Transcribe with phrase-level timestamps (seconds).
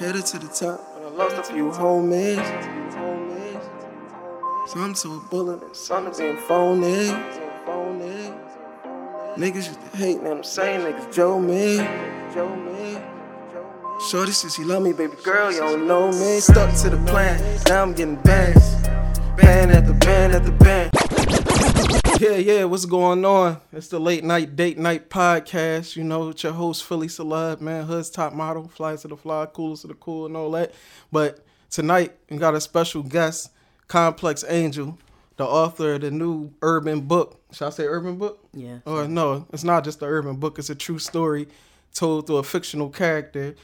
[0.00, 2.40] Headed to the top, but I lost a few homies.
[4.66, 7.10] Some to a bullet and some to being phony.
[9.36, 10.38] Niggas used to hate, man.
[10.38, 11.76] I'm saying niggas Joe me.
[12.32, 12.98] Joe me.
[14.08, 16.40] Shorty says she love me, baby girl, you don't know me.
[16.40, 17.38] Stuck to the plan,
[17.68, 18.76] now I'm getting bands.
[19.36, 20.90] Band at the band at the band.
[22.20, 23.62] Yeah, yeah, what's going on?
[23.72, 25.96] It's the late night date night podcast.
[25.96, 27.86] You know, it's your host Philly Celeb, man.
[27.86, 30.74] Hood's top model, flies to the fly, coolest to the cool, and all that.
[31.10, 33.50] But tonight we got a special guest,
[33.88, 34.98] Complex Angel,
[35.38, 37.40] the author of the new urban book.
[37.52, 38.46] Should I say urban book?
[38.52, 38.80] Yeah.
[38.84, 40.58] Or no, it's not just the urban book.
[40.58, 41.48] It's a true story
[41.94, 43.54] told through a fictional character.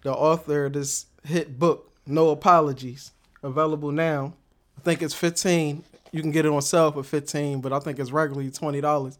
[0.00, 3.12] The author of this hit book, No Apologies,
[3.42, 4.32] available now.
[4.78, 5.84] I think it's fifteen.
[6.12, 9.18] You can get it on sale for fifteen, but I think it's regularly twenty dollars.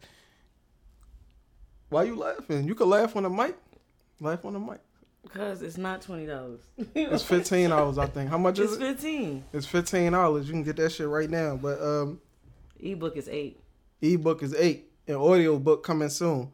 [1.89, 2.67] Why you laughing?
[2.67, 3.55] You can laugh on the mic.
[4.19, 4.79] Laugh on the mic.
[5.23, 6.61] Because it's not twenty dollars.
[6.95, 8.29] It's fifteen dollars, I think.
[8.29, 8.81] How much It's is it?
[8.81, 9.43] fifteen.
[9.53, 10.47] It's fifteen dollars.
[10.47, 11.55] You can get that shit right now.
[11.57, 12.19] But um,
[12.79, 13.59] Ebook is eight.
[14.01, 16.51] ebook is eight, and audio book coming soon.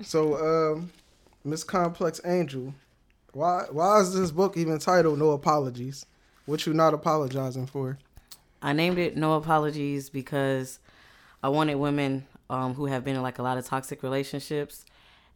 [0.00, 0.90] So um,
[1.44, 2.72] Miss Complex Angel,
[3.32, 6.06] why why is this book even titled No Apologies?
[6.46, 7.98] What you not apologizing for?
[8.62, 10.78] I named it No Apologies because
[11.42, 14.84] I wanted women um, who have been in like a lot of toxic relationships.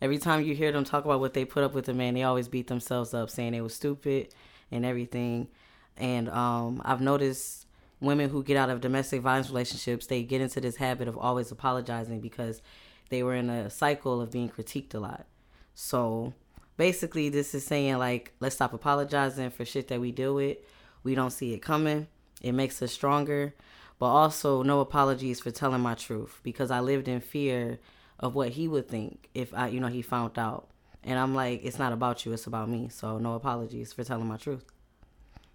[0.00, 2.22] Every time you hear them talk about what they put up with a man, they
[2.22, 4.28] always beat themselves up, saying they were stupid
[4.70, 5.48] and everything.
[5.97, 7.66] And um, I've noticed
[8.00, 11.50] women who get out of domestic violence relationships, they get into this habit of always
[11.50, 12.62] apologizing because
[13.08, 15.27] they were in a cycle of being critiqued a lot.
[15.74, 16.32] So
[16.77, 20.58] basically, this is saying like, let's stop apologizing for shit that we deal with.
[21.02, 22.06] We don't see it coming.
[22.42, 23.55] It makes us stronger.
[23.98, 27.78] But also, no apologies for telling my truth because I lived in fear
[28.20, 30.69] of what he would think if I, you know, he found out.
[31.03, 32.89] And I'm like, it's not about you, it's about me.
[32.91, 34.65] So no apologies for telling my truth.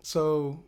[0.02, 0.64] So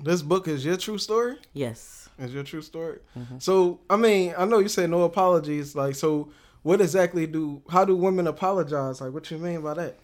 [0.00, 1.36] this book is your true story.
[1.52, 2.08] Yes.
[2.18, 3.00] Is your true story.
[3.18, 3.38] Mm-hmm.
[3.40, 5.74] So I mean, I know you say no apologies.
[5.76, 6.30] Like, so
[6.62, 7.62] what exactly do?
[7.68, 9.00] How do women apologize?
[9.00, 9.98] Like, what you mean by that?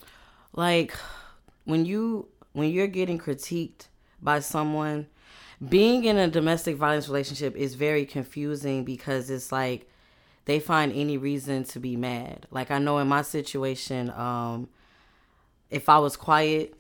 [0.56, 0.94] like
[1.65, 3.88] when you when you're getting critiqued
[4.22, 5.06] by someone
[5.69, 9.88] being in a domestic violence relationship is very confusing because it's like
[10.44, 12.47] they find any reason to be mad.
[12.50, 14.69] Like i know in my situation um
[15.70, 16.75] if i was quiet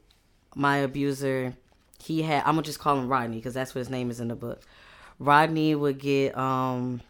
[0.54, 1.54] my abuser
[2.02, 4.28] he had i'm gonna just call him rodney because that's what his name is in
[4.28, 4.62] the book.
[5.18, 7.00] Rodney would get um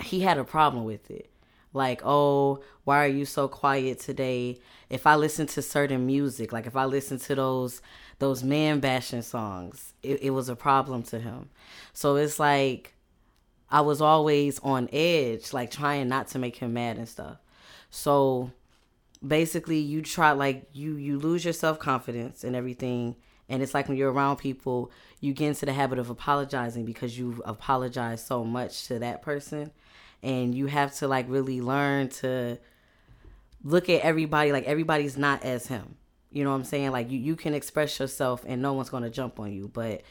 [0.00, 1.30] he had a problem with it.
[1.72, 4.58] Like oh why are you so quiet today?
[4.88, 7.80] If i listen to certain music like if i listen to those
[8.20, 9.94] those man bashing songs.
[10.02, 11.48] It, it was a problem to him.
[11.92, 12.94] So it's like
[13.72, 17.38] i was always on edge like trying not to make him mad and stuff.
[17.90, 18.52] So
[19.26, 23.16] basically you try like you you lose your self-confidence and everything.
[23.48, 27.18] And it's like when you're around people you get into the habit of apologizing because
[27.18, 29.72] you've apologized so much to that person.
[30.22, 32.58] And you have to like really learn to
[33.64, 35.96] look at everybody like everybody's not as him
[36.32, 36.90] you know what i'm saying?
[36.92, 40.02] Like you, you can express yourself and no one's going to jump on you but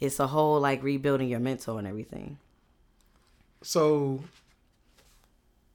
[0.00, 2.38] it's a whole like rebuilding your mental and everything.
[3.62, 4.22] So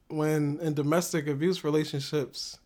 [0.08, 2.58] when in domestic abuse relationships,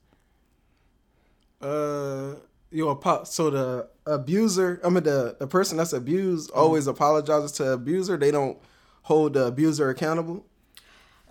[1.63, 2.35] uh,
[2.71, 7.65] you apo- so the abuser, I mean the the person that's abused always apologizes to
[7.65, 8.17] the abuser.
[8.17, 8.59] They don't
[9.03, 10.45] hold the abuser accountable.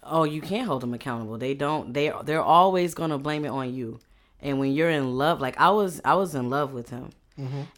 [0.03, 1.37] oh you can't hold them accountable.
[1.37, 3.99] They don't they they're always going to blame it on you
[4.45, 7.09] and when you're in love like i was i was in love with him.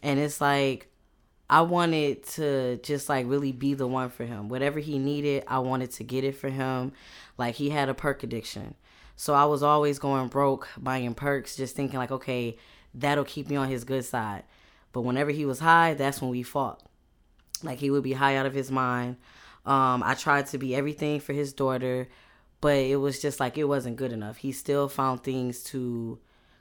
[0.02, 0.88] And it's like
[1.50, 4.48] i wanted to just like really be the one for him.
[4.48, 6.92] Whatever he needed i wanted to get it for him.
[7.36, 8.74] Like he had a perk addiction.
[9.16, 12.56] So i was always going broke buying perks just thinking like okay
[12.94, 14.44] that'll keep me on his good side.
[14.92, 16.82] But whenever he was high that's when we fought.
[17.62, 19.16] Like he would be high out of his mind.
[19.66, 22.08] Um, I tried to be everything for his daughter,
[22.60, 24.36] but it was just like it wasn't good enough.
[24.38, 26.18] He still found things to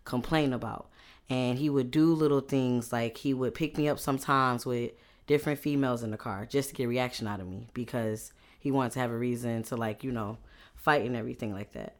[0.08, 0.90] complain about.
[1.30, 4.92] And he would do little things like he would pick me up sometimes with
[5.28, 8.94] different females in the car just to get reaction out of me because he wanted
[8.94, 10.38] to have a reason to like, you know,
[10.76, 11.98] fight and everything like that.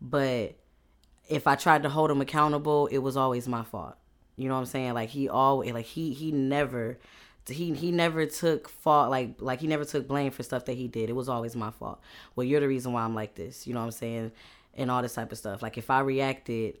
[0.00, 0.56] But
[1.28, 3.96] if I tried to hold him accountable, it was always my fault.
[4.36, 4.94] You know what I'm saying?
[4.94, 6.98] Like he always like he he never
[7.48, 10.88] he he never took fault like like he never took blame for stuff that he
[10.88, 11.10] did.
[11.10, 12.00] It was always my fault.
[12.34, 13.66] Well, you're the reason why I'm like this.
[13.66, 14.32] You know what I'm saying?
[14.74, 15.62] And all this type of stuff.
[15.62, 16.78] Like if I reacted,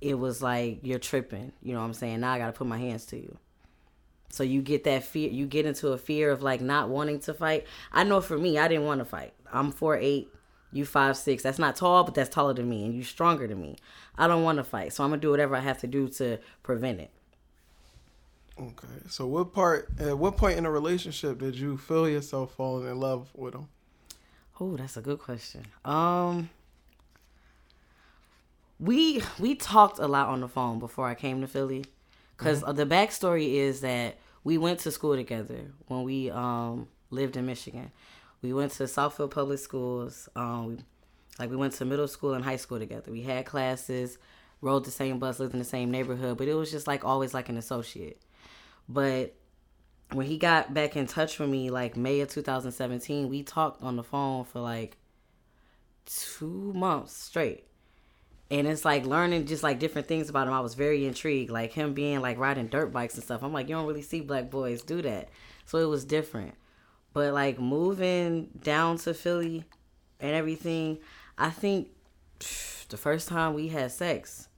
[0.00, 1.52] it was like you're tripping.
[1.62, 2.20] You know what I'm saying?
[2.20, 3.36] Now I got to put my hands to you.
[4.30, 5.30] So you get that fear.
[5.30, 7.66] You get into a fear of like not wanting to fight.
[7.92, 9.32] I know for me, I didn't want to fight.
[9.52, 10.28] I'm four eight.
[10.72, 11.42] You five six.
[11.42, 13.76] That's not tall, but that's taller than me, and you stronger than me.
[14.16, 16.38] I don't want to fight, so I'm gonna do whatever I have to do to
[16.62, 17.10] prevent it.
[18.56, 18.86] Okay.
[19.08, 23.00] So what part at what point in a relationship did you feel yourself falling in
[23.00, 23.68] love with him?
[24.60, 25.64] Oh, that's a good question.
[25.84, 26.50] Um
[28.80, 31.84] we we talked a lot on the phone before I came to Philly.
[32.36, 37.46] because the backstory is that we went to school together when we um lived in
[37.46, 37.92] Michigan.
[38.42, 40.28] We went to Southfield Public Schools.
[40.34, 40.78] Um, we,
[41.38, 43.12] like we went to middle school and high school together.
[43.12, 44.16] We had classes,
[44.62, 47.34] rode the same bus, lived in the same neighborhood, but it was just like always
[47.34, 48.22] like an associate.
[48.88, 49.34] But
[50.12, 53.96] when he got back in touch with me, like May of 2017, we talked on
[53.96, 54.96] the phone for like
[56.06, 57.64] two months straight.
[58.50, 60.52] And it's like learning just like different things about him.
[60.52, 63.42] I was very intrigued, like him being like riding dirt bikes and stuff.
[63.42, 65.28] I'm like, you don't really see black boys do that.
[65.66, 66.54] So it was different.
[67.12, 69.64] But like moving down to Philly
[70.18, 70.98] and everything,
[71.38, 71.88] I think
[72.88, 74.48] the first time we had sex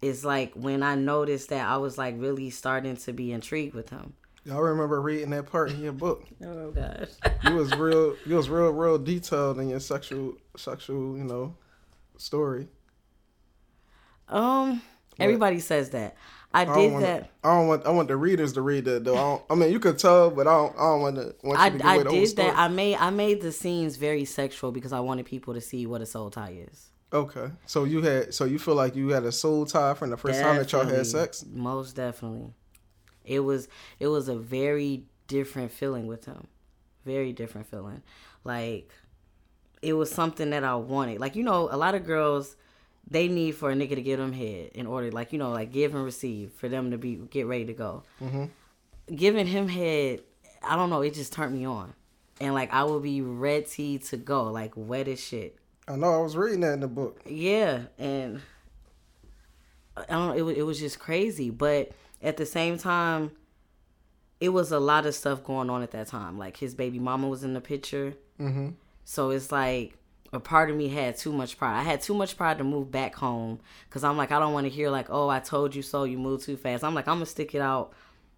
[0.00, 3.90] is like when I noticed that I was like really starting to be intrigued with
[3.90, 4.12] him.
[4.44, 6.24] Y'all remember reading that part in your book?
[6.44, 7.08] Oh gosh.
[7.44, 8.14] You was real.
[8.26, 11.54] You was real, real detailed in your sexual, sexual, you know,
[12.16, 12.68] story.
[14.28, 14.82] Um,
[15.18, 16.16] everybody says that.
[16.52, 17.04] I I did want.
[17.04, 17.30] that.
[17.42, 17.86] I don't want.
[17.86, 19.14] I want the readers to read that though.
[19.14, 20.76] I, don't, I mean, you could tell, but I don't.
[20.76, 21.34] I don't want to.
[21.42, 22.56] Want you I, to I away the whole did that.
[22.56, 26.00] I made I made the scenes very sexual because I wanted people to see what
[26.00, 26.90] a soul tie is.
[27.12, 28.32] Okay, so you had.
[28.32, 30.84] So you feel like you had a soul tie from the first time that y'all
[30.84, 31.44] had sex.
[31.52, 32.54] Most definitely.
[33.24, 33.68] It was
[33.98, 36.46] it was a very different feeling with him.
[37.04, 38.02] Very different feeling.
[38.44, 38.90] Like
[39.84, 41.20] it was something that I wanted.
[41.20, 42.56] Like you know, a lot of girls
[43.08, 45.72] they need for a nigga to give them head in order, like you know, like
[45.72, 48.02] give and receive for them to be get ready to go.
[48.22, 48.44] Mm-hmm.
[49.14, 50.22] Giving him head,
[50.62, 51.92] I don't know, it just turned me on,
[52.40, 55.58] and like I would be ready to go, like wet as shit.
[55.86, 56.14] I know.
[56.14, 57.20] I was reading that in the book.
[57.26, 58.40] Yeah, and
[59.96, 61.92] I don't know, it was, it was just crazy, but
[62.22, 63.32] at the same time
[64.40, 66.38] it was a lot of stuff going on at that time.
[66.38, 68.14] Like his baby mama was in the picture.
[68.40, 68.70] Mm-hmm.
[69.04, 69.96] So it's like
[70.32, 71.78] a part of me had too much pride.
[71.78, 73.60] I had too much pride to move back home
[73.90, 76.18] cuz I'm like I don't want to hear like, "Oh, I told you so, you
[76.18, 77.92] moved too fast." I'm like I'm going to stick it out.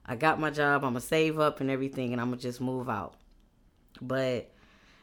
[0.04, 2.42] I got my job, I'm going to save up and everything and I'm going to
[2.42, 3.14] just move out.
[4.00, 4.50] But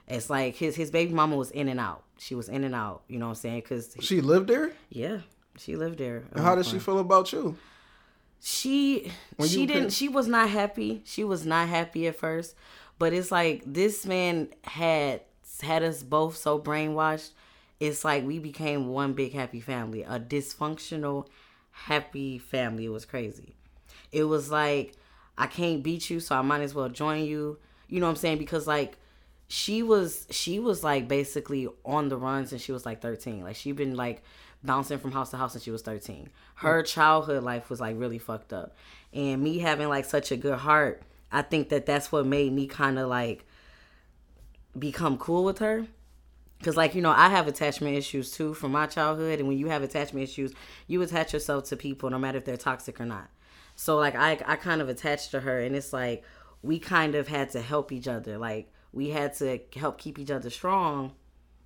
[0.07, 2.03] it's like his his baby mama was in and out.
[2.19, 3.61] She was in and out, you know what I'm saying?
[3.63, 4.73] Cuz She lived there.
[4.89, 5.19] yeah,
[5.57, 6.23] she lived there.
[6.33, 7.55] And how did she um, feel about you?
[8.39, 9.83] She When she you didn't.
[9.83, 11.01] picked- She was not happy.
[11.05, 12.55] She was not happy at first,
[12.99, 15.21] but it's like this man had
[15.63, 17.31] had us both so brainwashed.
[17.79, 21.27] It's like we became one big happy family, a dysfunctional
[21.71, 22.85] happy family.
[22.85, 23.55] It was crazy.
[24.11, 24.93] It was like
[25.37, 27.57] I can't beat you, so I might as well join you.
[27.87, 28.37] You know what I'm saying?
[28.37, 28.97] Because like
[29.47, 33.55] she was she was like basically on the run since she was like 13 like
[33.55, 34.23] she been like
[34.63, 36.85] bouncing from house to house since she was 13 her mm.
[36.87, 38.75] childhood life was like really fucked up
[39.13, 42.65] and me having like such a good heart i think that that's what made me
[42.65, 43.45] kind of like
[44.77, 45.87] become cool with her.
[46.57, 49.39] Because like you know i have attachment issues too from my childhood.
[49.39, 50.53] And when you have attachment issues
[50.87, 53.29] you attach yourself to people no matter if they're toxic or not.
[53.75, 55.59] So like i i kind of attached to her.
[55.59, 56.23] And it's like
[56.61, 58.37] we kind of had to help each other.
[58.37, 61.13] Like we had to help keep each other strong.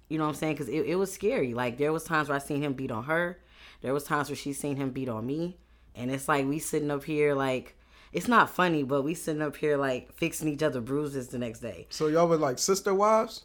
[0.09, 0.53] You know what i'm saying?
[0.53, 1.53] Because it, it was scary.
[1.53, 3.39] Like there was times where i seen him beat on her.
[3.81, 5.57] There was times where she seen him beat on me.
[5.93, 7.76] And it's like we sitting up here like
[8.13, 11.59] it's not funny but we sitting up here like fixing each other bruises the next
[11.59, 13.43] day So y'all were like sister wives.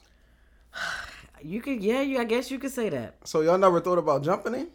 [1.43, 4.23] you could yeah you i guess you could say that So y'all never thought about
[4.23, 4.69] jumping in?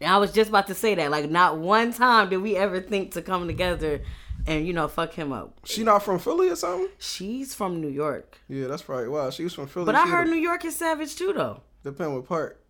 [0.00, 1.12] And I was just about to say that.
[1.12, 4.00] Like, not one time did we ever think to come together
[4.48, 5.60] and, you know, fuck him up.
[5.64, 6.88] She not from Philly or something?
[6.98, 8.36] She's from New York.
[8.48, 9.30] Yeah, that's probably why.
[9.30, 9.86] She was from Philly.
[9.86, 11.60] But I heard the- New York is savage too, though.
[11.84, 12.60] depend what part.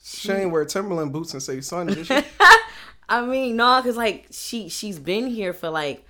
[0.00, 1.74] She ain't wear Timberland boots and say she?
[3.08, 6.04] I mean, no, because, like, she, she's been here for, like,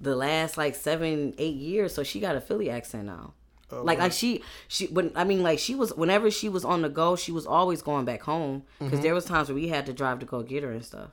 [0.00, 1.94] the last, like, seven, eight years.
[1.94, 3.34] So she got a Philly accent now.
[3.72, 6.82] Oh, like, like she, she, when I mean, like she was, whenever she was on
[6.82, 9.02] the go, she was always going back home because Mm-hmm.
[9.02, 11.10] there was times where we had to drive to go get her and stuff.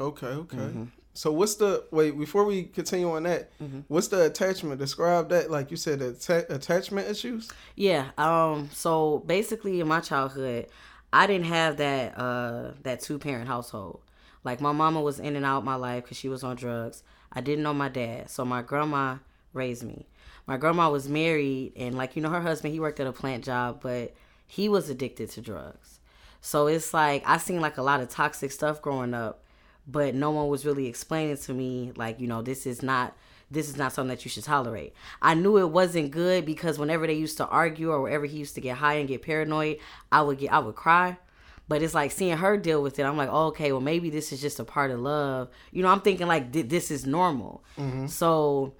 [0.00, 0.56] Okay, okay.
[0.56, 0.84] Mm-hmm.
[1.14, 3.50] So what's the wait before we continue on that?
[3.60, 3.80] Mm-hmm.
[3.88, 4.78] What's the attachment?
[4.78, 7.50] Describe that, like you said, atta- attachment issues.
[7.74, 8.10] Yeah.
[8.18, 8.68] Um.
[8.72, 10.66] So basically, in my childhood,
[11.12, 14.00] I didn't have that uh that two parent household.
[14.44, 17.02] Like my mama was in and out my life because she was on drugs.
[17.36, 19.18] I didn't know my dad, so my grandma
[19.52, 20.06] raised me.
[20.46, 23.44] My grandma was married, and like you know, her husband he worked at a plant
[23.44, 24.14] job, but
[24.46, 26.00] he was addicted to drugs.
[26.40, 29.42] So it's like I seen like a lot of toxic stuff growing up,
[29.86, 33.14] but no one was really explaining to me like you know this is not
[33.50, 34.94] this is not something that you should tolerate.
[35.20, 38.54] I knew it wasn't good because whenever they used to argue or wherever he used
[38.54, 39.76] to get high and get paranoid,
[40.10, 41.18] I would get I would cry.
[41.68, 43.02] But it's like seeing her deal with it.
[43.02, 45.48] I'm like, oh, okay, well maybe this is just a part of love.
[45.72, 47.64] You know, I'm thinking like th- this is normal.
[47.76, 48.06] Mm-hmm.
[48.06, 48.74] So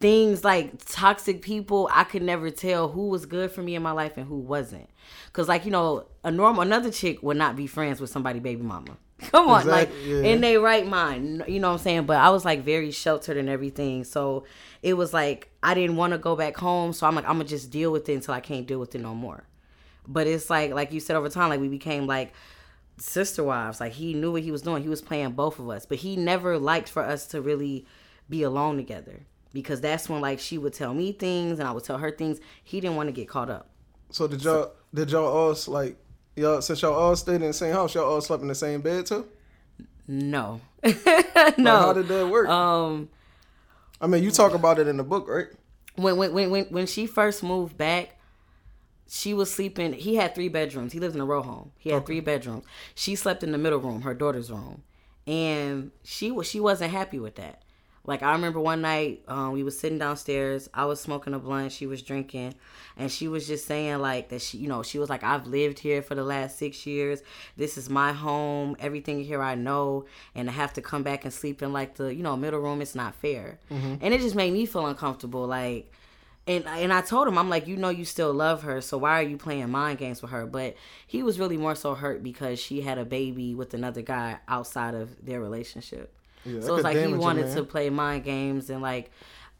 [0.00, 3.92] things like toxic people, I could never tell who was good for me in my
[3.92, 4.88] life and who wasn't.
[5.32, 8.62] Cause like you know, a normal another chick would not be friends with somebody baby
[8.62, 8.96] mama.
[9.30, 10.32] Come on, like Exactly, yeah.
[10.32, 12.04] in their right mind, you know what I'm saying.
[12.06, 14.44] But I was like very sheltered and everything, so
[14.82, 16.92] it was like I didn't want to go back home.
[16.92, 19.00] So I'm like I'm gonna just deal with it until I can't deal with it
[19.00, 19.44] no more.
[20.06, 22.32] But it's like like you said over time, like we became like
[22.98, 23.80] sister wives.
[23.80, 24.82] Like he knew what he was doing.
[24.82, 27.86] He was playing both of us, but he never liked for us to really
[28.28, 29.20] be alone together
[29.52, 32.40] because that's when like she would tell me things and I would tell her things.
[32.62, 33.70] He didn't want to get caught up.
[34.10, 35.96] So did y'all did y'all all like
[36.36, 38.80] y'all since y'all all stayed in the same house, y'all all slept in the same
[38.80, 39.26] bed too?
[40.06, 41.78] No, Like, no.
[41.78, 42.46] how did that work?
[42.46, 43.08] um,
[44.02, 45.46] I mean, you talk about it in the book, right?
[45.96, 48.18] when when when when when she first moved back,
[49.08, 49.92] she was sleeping.
[49.92, 50.92] He had three bedrooms.
[50.92, 51.72] He lived in a row home.
[51.78, 52.64] He had three bedrooms.
[52.94, 54.82] She slept in the middle room, her daughter's room,
[55.26, 57.60] and she was she wasn't happy with that.
[58.06, 60.68] Like I remember one night, um, we was sitting downstairs.
[60.74, 61.72] I was smoking a blunt.
[61.72, 62.54] She was drinking,
[62.98, 64.42] and she was just saying like that.
[64.42, 67.22] She, you know, she was like, "I've lived here for the last six years.
[67.56, 68.76] This is my home.
[68.78, 72.14] Everything here I know, and I have to come back and sleep in like the,
[72.14, 72.82] you know, middle room.
[72.82, 73.58] It's not fair."
[74.02, 75.46] And it just made me feel uncomfortable.
[75.46, 75.90] Like,
[76.46, 79.18] and and I told him, I'm like, you know, you still love her, so why
[79.20, 80.46] are you playing mind games with her?
[80.46, 84.38] But he was really more so hurt because she had a baby with another guy
[84.48, 86.14] outside of their relationship.
[86.44, 87.56] Yeah, so it's like he wanted man.
[87.56, 89.10] to play mind games and like.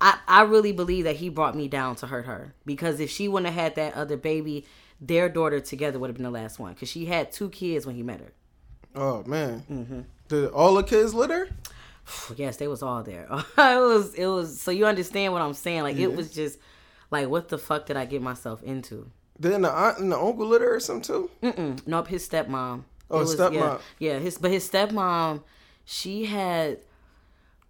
[0.01, 3.29] I, I really believe that he brought me down to hurt her because if she
[3.29, 4.67] wouldn't have had that other baby,
[5.01, 7.95] their daughter together would have been the last one because she had two kids when
[7.95, 8.33] he met her.
[8.95, 9.63] Oh man.
[9.71, 10.01] Mm-hmm.
[10.29, 11.49] Did all the kids litter?
[12.37, 13.27] Yes, they was all there.
[13.31, 15.83] it was it was so you understand what I'm saying?
[15.85, 16.09] Like Yeah.
[16.09, 16.59] it was just
[17.15, 19.11] like what the fuck did I get myself into?
[19.41, 21.31] Didn't the aunt and the uncle litter or something too?
[21.43, 21.87] Mm-mm.
[21.87, 22.85] Nope, his stepmom.
[23.11, 23.81] Oh, It his Yeah, stepmom.
[23.99, 25.43] yeah, his but his stepmom,
[25.85, 26.79] she had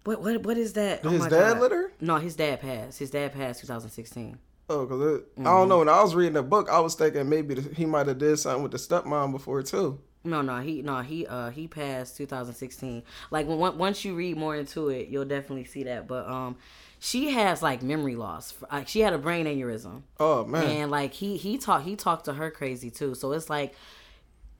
[0.04, 1.02] what what what is that?
[1.02, 1.60] Did Oh his my dad God.
[1.62, 1.92] litter?
[2.00, 2.98] No, his dad passed.
[2.98, 4.38] His dad passed 2016.
[4.70, 5.44] Oh, cause it, I Mm-hmm.
[5.44, 5.78] don't know.
[5.78, 8.62] When I was reading the book, I was thinking maybe he might have did something
[8.62, 10.00] with the stepmom before too.
[10.26, 13.02] No, no, he no he uh he passed 2016.
[13.30, 16.08] Like when once you read more into it, you'll definitely see that.
[16.08, 16.56] But um,
[17.04, 18.54] she has like memory loss.
[18.72, 20.02] Like she had a brain aneurysm.
[20.18, 20.64] Oh man.
[20.64, 23.74] and like he he talked he talked to her crazy too so it's like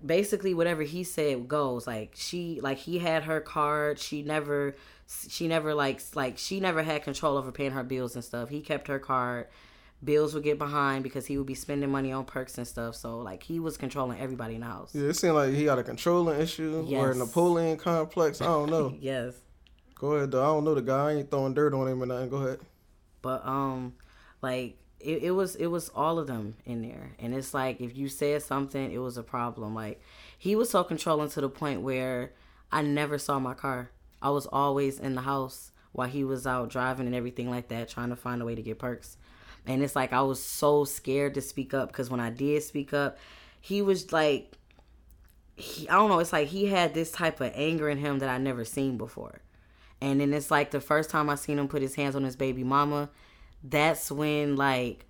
[0.04, 5.48] basically whatever he said goes like she like he had her card she never she
[5.48, 8.88] never like like she never had control over paying her bills and stuff he kept
[8.88, 9.46] her card
[10.04, 13.20] bills would get behind because he would be spending money on perks and stuff so
[13.20, 15.82] like he was controlling everybody in the house Yeah, it seemed like he had a
[15.82, 18.42] controlling issue or a Napoleon complex.
[18.42, 18.94] I don't know.
[19.00, 19.34] yes
[20.04, 20.42] Go ahead, though.
[20.42, 21.10] I don't know the guy.
[21.10, 22.28] I ain't throwing dirt on him or nothing.
[22.28, 22.60] Go ahead.
[23.22, 23.94] but um
[24.42, 27.96] like it, it was it was all of them in there and it's like if
[27.96, 30.00] you said something it was a problem like
[30.38, 32.32] he was so controlling to the point where
[32.70, 36.68] i never saw my car i was always in the house while he was out
[36.70, 39.16] driving and everything like that trying to find a way to get perks
[39.66, 42.92] and it's like i was so scared to speak up because when i did speak
[42.92, 43.16] up
[43.60, 44.52] he was like
[45.56, 48.28] he, i don't know it's like he had this type of anger in him that
[48.28, 49.40] i never seen before
[50.00, 52.36] and then it's like the first time I seen him put his hands on his
[52.36, 53.10] baby mama,
[53.62, 55.06] that's when like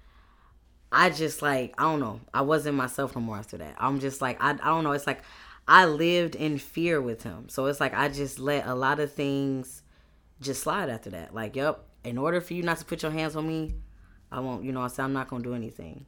[0.92, 2.20] I just like I don't know.
[2.32, 3.74] I wasn't myself no more after that.
[3.78, 4.92] I'm just like I I don't know.
[4.92, 5.22] It's like
[5.66, 7.48] I lived in fear with him.
[7.48, 9.82] So it's like I just let a lot of things
[10.40, 11.34] just slide after that.
[11.34, 13.74] Like, yep, in order for you not to put your hands on me,
[14.30, 16.06] I won't, you know, I said I'm not gonna do anything.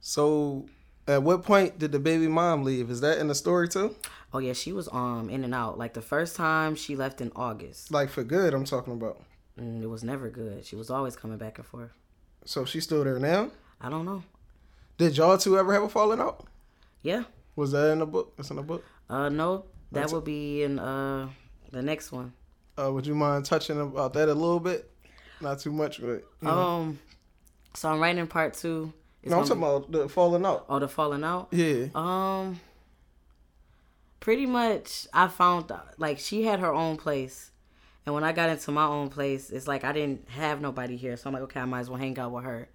[0.00, 0.66] So,
[1.06, 2.90] at what point did the baby mom leave?
[2.90, 3.94] Is that in the story too?
[4.32, 5.78] Oh yeah, she was um in and out.
[5.78, 7.90] Like the first time she left in August.
[7.92, 9.20] Like for good, I'm talking about.
[9.56, 10.66] And it was never good.
[10.66, 11.90] She was always coming back and forth.
[12.44, 13.50] So she's still there now.
[13.80, 14.24] I don't know.
[14.98, 16.46] Did y'all two ever have a falling out?
[17.02, 17.24] Yeah.
[17.56, 18.36] Was that in the book?
[18.36, 18.84] That's in the book.
[19.08, 21.28] Uh, no, that That's- would be in uh
[21.70, 22.32] the next one.
[22.76, 24.90] Uh, would you mind touching about that a little bit?
[25.40, 26.50] Not too much, but you know.
[26.50, 26.98] Um,
[27.74, 28.92] so I'm writing part two.
[29.24, 30.68] It's no, I'm talking about the falling out.
[30.68, 31.48] be- oh the falling out.
[31.50, 31.86] Yeah.
[31.94, 32.60] Um,
[34.20, 37.50] pretty much I found like she had her own place,
[38.04, 41.16] and when I got into my own place, it's like I didn't have nobody here,
[41.16, 42.68] so I'm like, okay, I might as well hang out with her.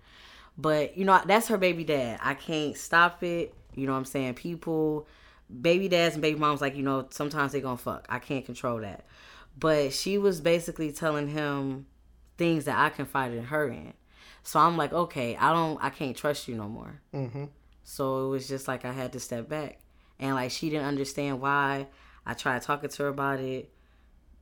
[0.57, 2.19] But you know, that's her baby dad.
[2.23, 3.53] I can't stop it.
[3.75, 4.33] You know what I'm saying?
[4.33, 5.07] People,
[5.61, 8.07] baby dads and baby moms, like you know, sometimes they gonna fuck.
[8.09, 9.05] I can't control that.
[9.55, 11.85] But she was basically telling him
[12.39, 13.93] things that I confided in her in.
[14.43, 17.01] So I'm like, okay, I don't, I can't trust you no more.
[17.13, 17.45] Mm-hmm.
[17.83, 19.79] So it was just like I had to step back.
[20.19, 21.87] And like she didn't understand why.
[22.25, 23.71] I tried talking to her about it,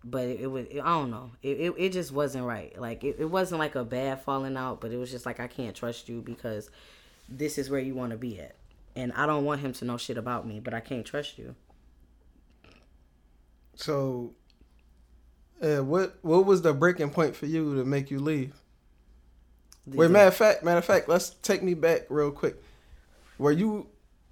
[0.04, 1.32] but it, it was I don't know.
[1.42, 2.78] It, it it just wasn't right.
[2.80, 5.48] Like it, it wasn't like a bad falling out, but it was just like I
[5.48, 6.70] can't trust you because
[7.30, 8.56] this is where you want to be at.
[8.96, 11.56] and I don't want him to know shit about me, but I can't trust you.
[13.76, 14.34] So,
[15.62, 18.54] uh, what what was the breaking point for you to make you leave?
[19.88, 22.56] Wait, matter of fact, matter of fact, let's take me back real quick.
[23.38, 23.88] Were you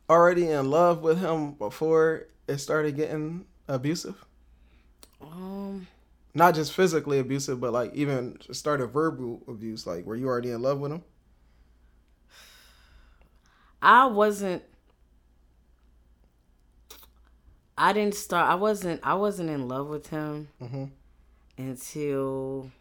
[0.09, 4.15] already in love with him before it started getting abusive?
[5.21, 5.87] Um,
[6.33, 9.87] Not just physically abusive, but like even started verbal abuse.
[9.87, 11.03] Like, were you already in love with him?
[13.81, 14.63] I wasn't.
[17.77, 18.49] I didn't start.
[18.49, 19.01] I wasn't.
[19.03, 20.85] I wasn't in love with him Mm-hmm.
[21.57, 22.71] until.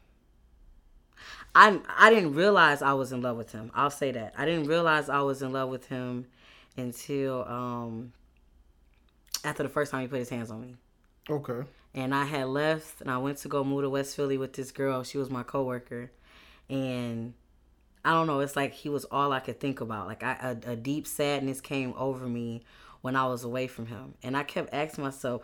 [1.54, 3.70] I I didn't realize I was in love with him.
[3.74, 6.26] I'll say that I didn't realize I was in love with him
[6.76, 8.12] until um
[9.44, 10.76] after the first time he put his hands on me.
[11.28, 11.64] Okay.
[11.94, 14.70] and I had left and I went to go move to West Philly with this
[14.72, 15.02] girl.
[15.04, 16.10] She was my coworker,
[16.68, 17.34] and
[18.04, 18.40] I don't know.
[18.40, 20.06] It's like he was all I could think about.
[20.06, 22.62] Like I, a, a deep sadness came over me
[23.02, 25.42] when I was away from him, and I kept asking myself,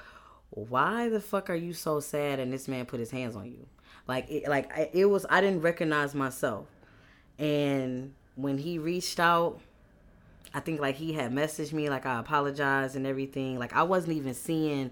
[0.51, 3.67] "Why the fuck are you so sad?" And this man put his hands on you.
[4.07, 5.27] Like it, like it was.
[5.29, 6.67] I didn't recognize myself,
[7.39, 9.61] and when he reached out.
[10.53, 13.61] I think like he had messaged me like I apologized and everything.
[13.61, 14.91] Like I wasn't even seeing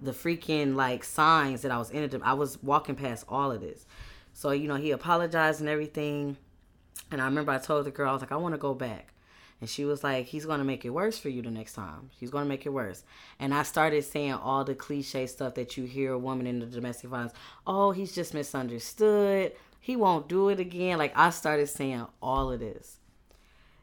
[0.00, 2.20] the freaking like signs that I was in it.
[2.24, 3.86] I was walking past all of this.
[4.32, 6.36] So, you know, he apologized and everything.
[7.10, 9.12] And I remember I told the girl, I was like, I want to go back.
[9.60, 12.10] And she was like, he's going to make it worse for you the next time.
[12.18, 13.04] He's going to make it worse.
[13.38, 16.66] And I started saying all the cliche stuff that you hear a woman in the
[16.66, 17.32] domestic violence.
[17.66, 19.52] Oh, he's just misunderstood.
[19.80, 20.98] He won't do it again.
[20.98, 22.98] Like I started saying all of this.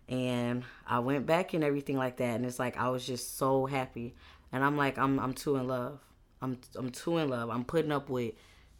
[0.07, 2.35] And I went back and everything like that.
[2.35, 4.13] And it's like I was just so happy.
[4.51, 5.99] And I'm like, I'm I'm too in love.
[6.41, 7.49] I'm I'm too in love.
[7.49, 8.33] I'm putting up with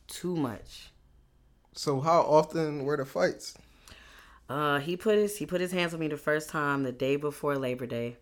[0.08, 0.92] too much.
[1.74, 3.56] So how often were the fights?
[4.50, 7.16] Uh, he put his he put his hands on me the first time the day
[7.16, 8.18] before Labor Day.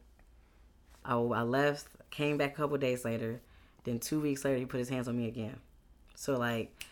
[1.04, 3.42] I, I left, came back a couple days later.
[3.84, 5.58] Then two weeks later, he put his hands on me again.
[6.16, 6.86] So like,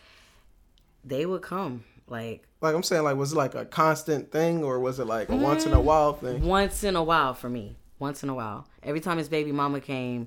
[1.04, 4.80] they would come like Like I'm saying, like was it like a constant thing or
[4.80, 6.42] was it like a once in a while thing?
[6.42, 7.76] once in a while for me.
[7.98, 8.66] Once in a while.
[8.82, 10.26] Every time his baby mama came,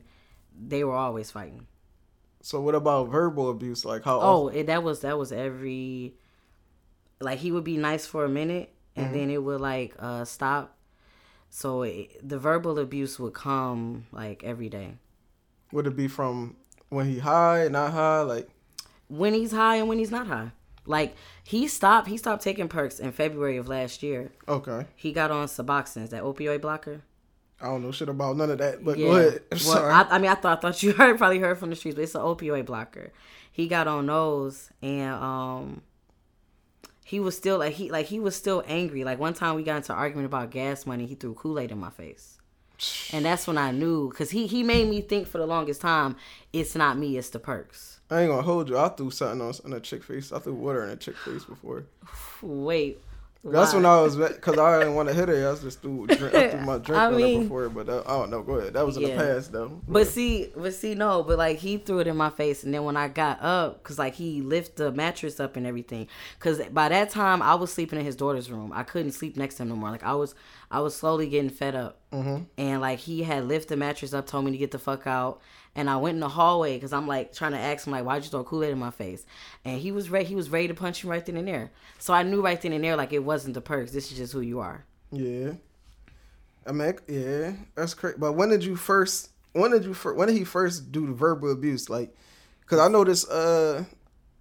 [0.57, 1.67] they were always fighting.
[2.41, 3.83] So what about verbal abuse?
[3.83, 4.19] Like how?
[4.21, 6.15] Oh, it, that was that was every.
[7.19, 10.75] Like he would be nice for a minute, and then it would like uh stop.
[11.49, 14.95] So it, the verbal abuse would come like every day.
[15.71, 16.55] Would it be from
[16.89, 18.21] when he high, not high?
[18.21, 18.49] Like
[19.07, 20.51] When he's high and when he's not high.
[20.85, 22.07] Like he stopped.
[22.07, 24.31] He stopped taking perks in February of last year.
[24.47, 27.01] okay, He got on Suboxone, that opioid blocker.
[27.61, 28.83] I don't know shit about none of that.
[28.83, 29.07] But Yeah.
[29.07, 29.41] go ahead.
[29.51, 29.93] Well, Sorry.
[29.93, 32.01] I, I mean, I thought I thought you heard probably heard from the streets, but
[32.01, 33.13] it's an opioid blocker.
[33.51, 35.81] He got on those, and um,
[37.03, 39.03] he was still like he like he was still angry.
[39.03, 41.05] Like one time we got into an argument about gas money.
[41.05, 42.37] He threw Kool Aid in my face,
[43.11, 46.15] and that's when I knew because he he made me think for the longest time
[46.51, 47.99] it's not me, it's the perks.
[48.09, 48.77] I ain't gonna hold you.
[48.77, 50.31] I threw something on, on a chick face.
[50.31, 51.85] I threw water in a chick face before.
[52.41, 52.99] Wait,
[53.45, 55.47] That's when I was because I didn't want to hit her.
[55.47, 57.69] I was just threw, drink, I threw my drink I on mean- her before.
[57.69, 58.41] But uh, I don't know.
[58.41, 58.73] Go ahead.
[58.73, 59.09] That was in Yeah.
[59.09, 59.81] the past though.
[59.87, 62.85] But see, but see, no, but like he threw it in my face, and then
[62.85, 66.07] when I got up, cause like he lifted the mattress up and everything,
[66.39, 68.71] cause by that time I was sleeping in his daughter's room.
[68.73, 69.91] I couldn't sleep next to him no more.
[69.91, 70.35] Like I was,
[70.71, 72.43] I was slowly getting fed up, Mm-hmm.
[72.57, 75.41] and like he had lifted the mattress up, told me to get the fuck out,
[75.75, 78.23] and I went in the hallway, cause I'm like trying to ask him like, why'd
[78.23, 79.25] you throw Kool Aid in my face?
[79.65, 81.71] And he was ready, he was ready to punch me right then and there.
[81.99, 83.91] So I knew right then and there like it wasn't the perks.
[83.91, 84.85] This is just who you are.
[85.11, 85.53] Yeah.
[86.65, 88.17] I mean, yeah, that's crazy.
[88.17, 89.29] But when did you first?
[89.53, 90.17] When did you first?
[90.17, 91.89] When did he first do the verbal abuse?
[91.89, 92.15] Like,
[92.65, 93.29] cause I noticed.
[93.29, 93.83] Uh,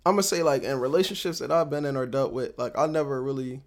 [0.04, 2.86] I'm gonna say like in relationships that I've been in or dealt with, like I
[2.86, 3.62] never really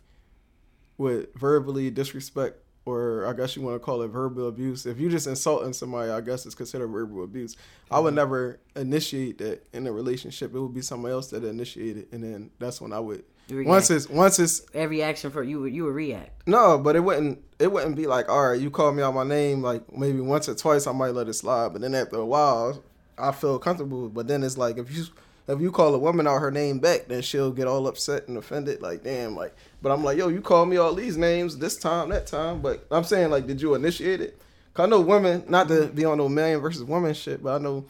[0.97, 4.85] would verbally disrespect, or I guess you want to call it verbal abuse.
[4.85, 7.55] If you just insulting somebody, I guess it's considered verbal abuse.
[7.89, 10.53] I would never initiate that in a relationship.
[10.53, 13.23] It would be somebody else that initiated, and then that's when I would.
[13.49, 13.67] React.
[13.67, 16.47] Once it's once it's Every action for you, you would react.
[16.47, 17.43] no, but it wouldn't.
[17.59, 20.49] It wouldn't be like, all right, you call me out my name, like maybe once
[20.49, 21.71] or twice, I might let it slide.
[21.73, 22.83] But then after a while,
[23.17, 24.09] I feel comfortable.
[24.09, 25.05] But then it's like if you
[25.47, 28.37] if you call a woman out her name back, then she'll get all upset and
[28.37, 28.81] offended.
[28.81, 29.55] Like damn, like.
[29.81, 32.61] But I'm like, yo, you call me all these names this time, that time.
[32.61, 34.41] But I'm saying like, did you initiate it?
[34.73, 37.63] Cause I know women, not to be on no man versus woman shit, but I
[37.63, 37.85] know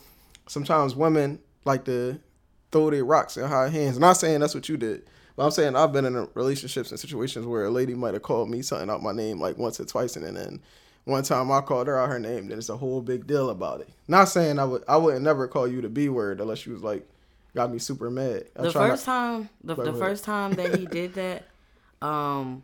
[0.48, 2.20] sometimes women like to
[2.72, 3.98] throw their rocks in high hands.
[3.98, 5.04] Not saying that's what you did.
[5.36, 8.50] But I'm saying I've been in relationships and situations where a lady might have called
[8.50, 10.62] me something out my name like once or twice, and then
[11.06, 13.82] one time I called her out her name, then it's a whole big deal about
[13.82, 13.90] it.
[14.08, 16.84] Not saying I would I wouldn't never call you the B word unless she was
[16.84, 17.08] like
[17.56, 18.46] got me super mad.
[18.56, 21.46] I the first not- time the, the first time that he did that
[22.02, 22.64] um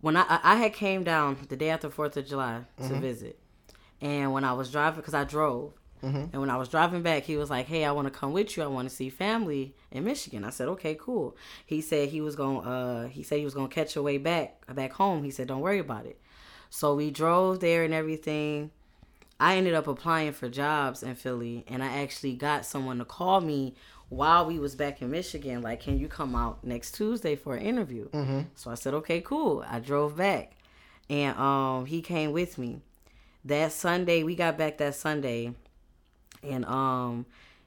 [0.00, 3.00] when I, I had came down the day after Fourth of July to Mm-hmm.
[3.00, 3.38] visit,
[4.00, 7.36] And when I was driving, because I drove, and when I was driving back, he
[7.36, 8.62] was like, "Hey, I want to come with you.
[8.62, 12.34] I want to see family in Michigan." I said, "Okay, cool." He said he was
[12.36, 12.62] going.
[12.62, 15.22] to Uh, he said he was gonna catch a way back back home.
[15.24, 16.18] He said, "Don't worry about it."
[16.70, 18.70] So we drove there and everything.
[19.38, 23.42] I ended up applying for jobs in Philly, and I actually got someone to call
[23.42, 23.74] me
[24.10, 25.62] while we was back in Michigan.
[25.62, 28.10] Like, can you come out next Tuesday for an interview?
[28.10, 28.40] Mm-hmm.
[28.54, 29.64] So I said, okay, cool.
[29.66, 30.52] I drove back,
[31.08, 32.82] and um, he came with me.
[33.46, 35.54] That Sunday, we got back that Sunday,
[36.42, 37.24] and um,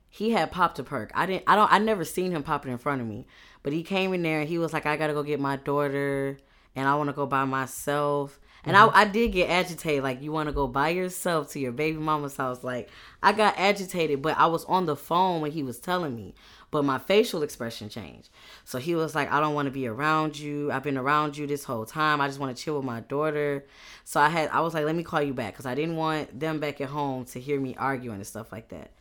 [0.08, 1.12] he had popped a perk.
[1.16, 1.46] I didn't.
[1.48, 1.72] I don't.
[1.74, 3.26] I never seen him pop it in front of me,
[3.64, 6.38] but he came in there and he was like, I gotta go get my daughter,
[6.76, 8.40] and I want to go by myself.
[8.66, 8.98] And I, mm-hmm.
[8.98, 10.04] I did get agitated.
[10.04, 12.64] Like, you want to go by yourself to your baby mama's house?
[12.64, 12.90] Like,
[13.22, 16.34] I got agitated, but I was on the phone when he was telling me.
[16.72, 18.30] But my facial expression changed.
[18.66, 20.72] So he was like, I don't want to be around you.
[20.72, 22.20] I've been around you this whole time.
[22.20, 23.66] I just want to chill with my daughter.
[24.06, 26.40] So I had, I was like, let me call you back because I didn't want
[26.40, 28.92] them back at home to hear me arguing and stuff like that.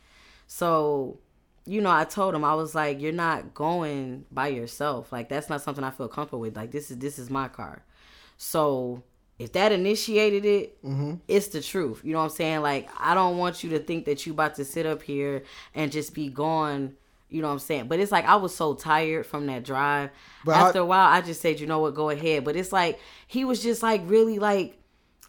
[0.45, 1.17] So,
[1.65, 5.11] you know, I told him I was like, you're not going by yourself.
[5.11, 6.55] Like that's not something I feel comfortable with.
[6.55, 7.83] Like this is this is my car.
[8.37, 9.03] So
[9.39, 10.77] if that initiated it,
[11.27, 12.01] it's the truth.
[12.03, 12.61] You know what I'm saying?
[12.61, 15.43] Like I don't want you to think that you about to sit up here
[15.73, 16.95] and just be gone.
[17.29, 17.87] You know what I'm saying?
[17.87, 20.11] But it's like I was so tired from that drive.
[20.45, 22.43] But After a while, I just said, you know what, go ahead.
[22.45, 24.77] But it's like he was just like really like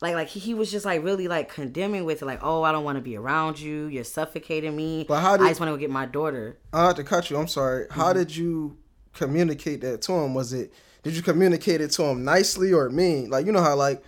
[0.03, 2.85] like like he, was just like really like condemning with it, like, oh, I don't
[2.85, 3.87] want to be around you.
[3.87, 5.07] You're suffocating me.
[5.09, 6.59] But how did- I just want to go get my daughter.
[6.75, 7.38] I have to cut you.
[7.38, 7.87] I'm sorry.
[7.90, 8.19] How Mm-hmm.
[8.19, 8.77] did you
[9.14, 10.35] communicate that to him?
[10.35, 10.73] Was it
[11.05, 13.31] did you communicate it to him nicely or mean?
[13.31, 14.03] Like you know how like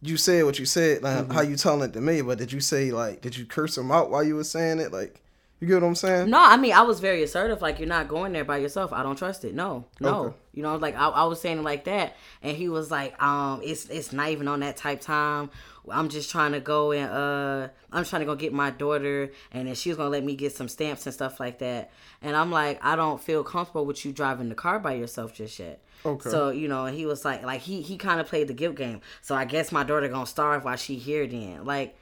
[0.00, 1.32] you said what you said, like Mm-hmm.
[1.32, 3.90] how you telling it to me, but did you say like did you curse him
[3.90, 4.92] out while you were saying it?
[4.92, 5.20] Like
[5.60, 6.28] you get what I'm saying?
[6.28, 7.62] No, I mean I was very assertive.
[7.62, 8.92] Like you're not going there by yourself.
[8.92, 9.54] I don't trust it.
[9.54, 10.24] No, no.
[10.24, 10.36] Okay.
[10.54, 13.60] You know, like I, I was saying it like that, and he was like, um,
[13.62, 15.50] it's it's not even on that type time.
[15.90, 19.66] I'm just trying to go and uh, I'm trying to go get my daughter, and
[19.66, 21.90] then she was gonna let me get some stamps and stuff like that.
[22.20, 25.58] And I'm like, I don't feel comfortable with you driving the car by yourself just
[25.58, 25.82] yet.
[26.04, 26.30] Okay.
[26.30, 29.00] So you know, he was like, like he he kind of played the guilt game.
[29.22, 31.26] So I guess my daughter gonna starve while she here.
[31.26, 31.96] Then like,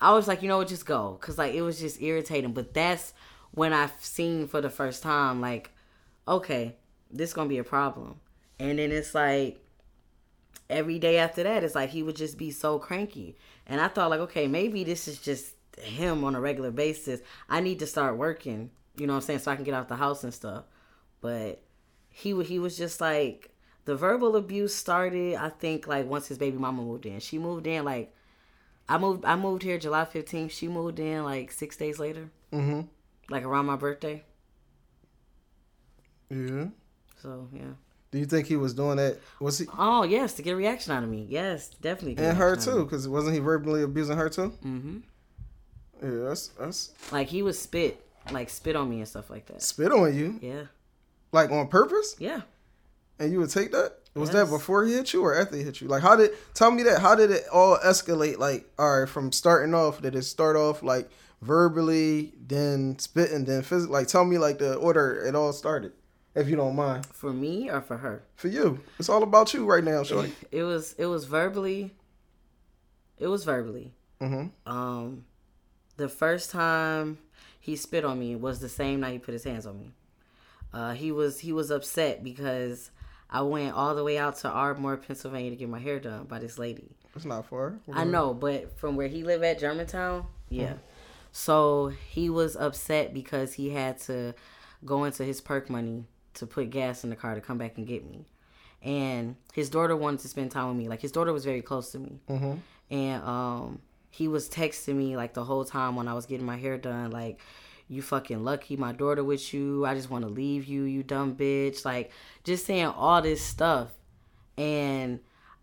[0.00, 2.52] I was like, you know what, just go, cause like it was just irritating.
[2.52, 3.14] But that's
[3.50, 5.70] when I've seen for the first time, like,
[6.28, 6.76] okay,
[7.10, 8.20] this gonna be a problem.
[8.60, 9.63] And then it's like
[10.70, 13.36] every day after that, it's like he would just be so cranky.
[13.66, 17.20] And I thought like, okay, maybe this is just him on a regular basis.
[17.48, 19.88] I need to start working, you know what I'm saying, so I can get out
[19.88, 20.64] the house and stuff.
[21.20, 21.62] But
[22.10, 23.50] he he was just like
[23.86, 25.34] the verbal abuse started.
[25.36, 27.20] I think like once his baby mama moved in.
[27.20, 28.14] She moved in like
[28.88, 30.50] I moved I moved here July 15th.
[30.50, 32.82] She moved in like six days later, Mm-hmm.
[33.30, 34.22] like around my birthday.
[36.30, 36.66] Yeah.
[37.22, 37.74] So yeah.
[38.14, 39.18] Do you think he was doing that?
[39.40, 41.26] Was he Oh yes, to get a reaction out of me.
[41.28, 42.24] Yes, definitely.
[42.24, 42.84] and her reaction out of too?
[42.84, 44.52] Because wasn't he verbally abusing her too?
[44.62, 44.70] me.
[44.80, 45.02] Mhm.
[46.00, 48.00] Yeah, that's that's Like he would spit,
[48.30, 49.62] like spit on me and stuff like that.
[49.62, 50.66] spit on you Yeah,
[51.32, 52.42] like on purpose, yeah.
[53.18, 53.98] and you would take that.
[54.14, 54.44] Was Yes.
[54.48, 55.88] that before he hit you or after he hit you?
[55.88, 57.00] Like, how did tell me that?
[57.00, 58.38] How did it all escalate?
[58.38, 61.10] Like, all right, from starting off, did it start off like
[61.42, 63.92] verbally, then spitting, then physical?
[63.92, 65.90] Like, tell me like the order it all started,
[66.34, 67.06] if you don't mind.
[67.06, 68.22] For me or for her?
[68.36, 70.32] For you, it's all about you right now, shorty.
[70.50, 71.94] It was it was verbally.
[73.18, 73.92] It was verbally.
[74.20, 74.70] Mm-hmm.
[74.70, 75.24] Um,
[75.96, 77.18] the first time
[77.60, 79.92] he spit on me was the same night he put his hands on me.
[80.72, 82.90] Uh, he was he was upset because
[83.30, 86.38] I went all the way out to Ardmore, Pennsylvania to get my hair done by
[86.38, 86.96] this lady.
[87.14, 87.78] It's not far.
[87.92, 90.74] I know, but from where he lived at Germantown, yeah.
[91.30, 94.34] So he was upset because he had to
[94.84, 97.86] go into his perk money to put gas in the car to come back and
[97.86, 98.26] get me.
[98.82, 100.88] And his daughter wanted to spend time with me.
[100.88, 102.20] Like his daughter was very close to me.
[102.28, 102.54] Mm-hmm.
[102.94, 106.56] And um he was texting me like the whole time when I was getting my
[106.56, 107.40] hair done, like,
[107.88, 109.84] you fucking lucky my daughter with you.
[109.84, 111.84] I just want to leave you, you dumb bitch.
[111.84, 112.12] Like,
[112.44, 113.90] just saying all this stuff.
[114.56, 115.18] And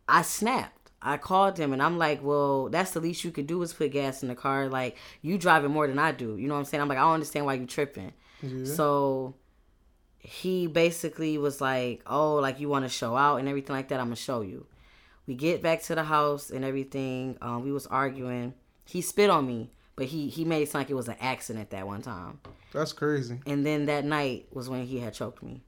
[0.06, 0.92] I snapped.
[1.02, 3.92] I called him and I'm like, well, that's the least you could do is put
[3.92, 4.68] gas in the car.
[4.68, 6.36] Like, you driving more than I do.
[6.36, 6.82] You know what I'm saying?
[6.82, 8.12] I'm like, I don't understand why you tripping.
[8.66, 9.34] So
[10.22, 14.00] he basically was like, oh, like you want to show out and everything like that.
[14.00, 14.68] I'm gonna show you.
[15.28, 17.38] We get back to the house and everything.
[17.42, 18.54] Um, we was arguing.
[18.86, 21.72] He spit on me, but he he made it sound like it was an accident
[21.72, 22.40] that one time.
[22.72, 23.40] That's crazy.
[23.46, 25.62] And then that night was when he had choked me.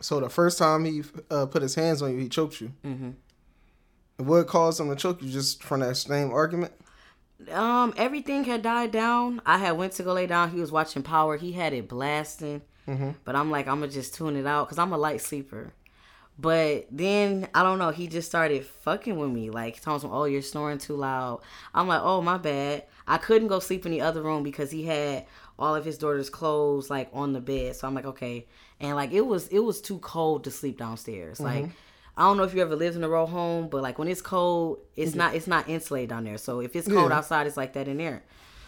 [0.00, 2.68] So the first time he uh, put his hands on you, he choked you.
[2.82, 3.10] hmm
[4.18, 5.30] What caused him to choke you?
[5.30, 6.72] Just from that same argument?
[7.52, 9.40] Um, everything had died down.
[9.46, 10.50] I had went to go lay down.
[10.50, 11.36] He was watching Power.
[11.36, 13.10] He had it blasting, Mm-hmm.
[13.24, 15.72] but I'm like, I'm gonna just tune it out because I'm a light sleeper.
[16.40, 17.90] But then I don't know.
[17.90, 19.50] He just started fucking with me.
[19.50, 21.40] Like he told me, "Oh, you're snoring too loud."
[21.74, 24.84] I'm like, "Oh, my bad." I couldn't go sleep in the other room because he
[24.84, 25.26] had
[25.58, 27.74] all of his daughter's clothes like on the bed.
[27.74, 28.46] So I'm like, okay.
[28.78, 31.40] And like it was it was too cold to sleep downstairs.
[31.40, 31.70] Like
[32.16, 34.22] I don't know if you ever lived in a row home, but like when it's
[34.22, 36.38] cold, it's not it's not insulated down there.
[36.38, 37.18] So if it's cold Yeah.
[37.18, 38.22] outside, it's like that in there.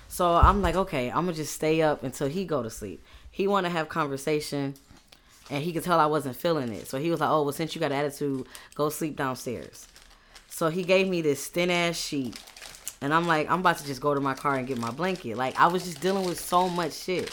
[0.09, 3.01] So I'm like, okay, I'm gonna just stay up until he go to sleep.
[3.31, 4.75] He want to have conversation,
[5.51, 6.89] and he could tell I wasn't feeling it.
[6.89, 9.87] So he was like, oh well, since you got attitude, go sleep downstairs.
[10.49, 12.39] So he gave me this thin ass sheet,
[13.01, 15.37] and I'm like, I'm about to just go to my car and get my blanket.
[15.37, 17.31] Like I was just dealing with so much shit.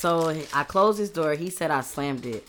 [0.00, 1.34] So I closed his door.
[1.34, 2.46] He said I slammed it.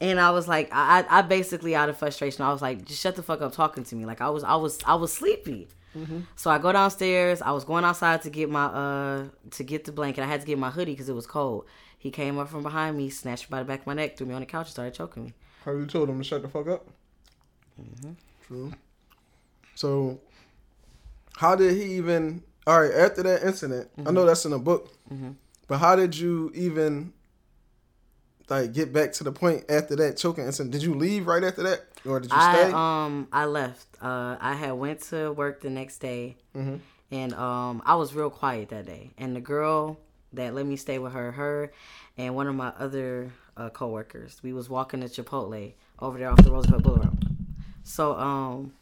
[0.00, 3.16] And I was like, I, I basically out of frustration, I was like, just shut
[3.16, 4.06] the fuck up talking to me.
[4.06, 5.68] Like I was, I was, I was sleepy.
[5.96, 6.20] Mm-hmm.
[6.36, 7.42] So I go downstairs.
[7.42, 10.22] I was going outside to get my uh to get the blanket.
[10.22, 11.66] I had to get my hoodie because it was cold.
[11.98, 14.26] He came up from behind me, snatched me by the back of my neck, threw
[14.26, 15.32] me on the couch, and started choking me.
[15.64, 16.86] How you told him to shut the fuck up?
[17.80, 18.12] Mm-hmm.
[18.46, 18.72] True.
[19.74, 20.20] So,
[21.36, 22.42] how did he even?
[22.66, 24.14] All right, after that incident, I mm-hmm.
[24.14, 24.92] know that's in a book,
[25.66, 27.12] but how did you even
[28.48, 30.72] like get back to the point after that choking incident?
[30.72, 32.72] Did you leave right after that, or did you I stay?
[32.72, 33.86] um I left.
[34.00, 36.36] Uh, I had went to work the next day,
[37.10, 39.10] and um I was real quiet that day.
[39.18, 39.98] And the girl
[40.32, 41.72] that let me stay with her, her,
[42.16, 46.42] and one of my other uh, coworkers, we was walking to Chipotle over there off
[46.42, 47.18] the Roosevelt Boulevard.
[47.82, 48.72] So um,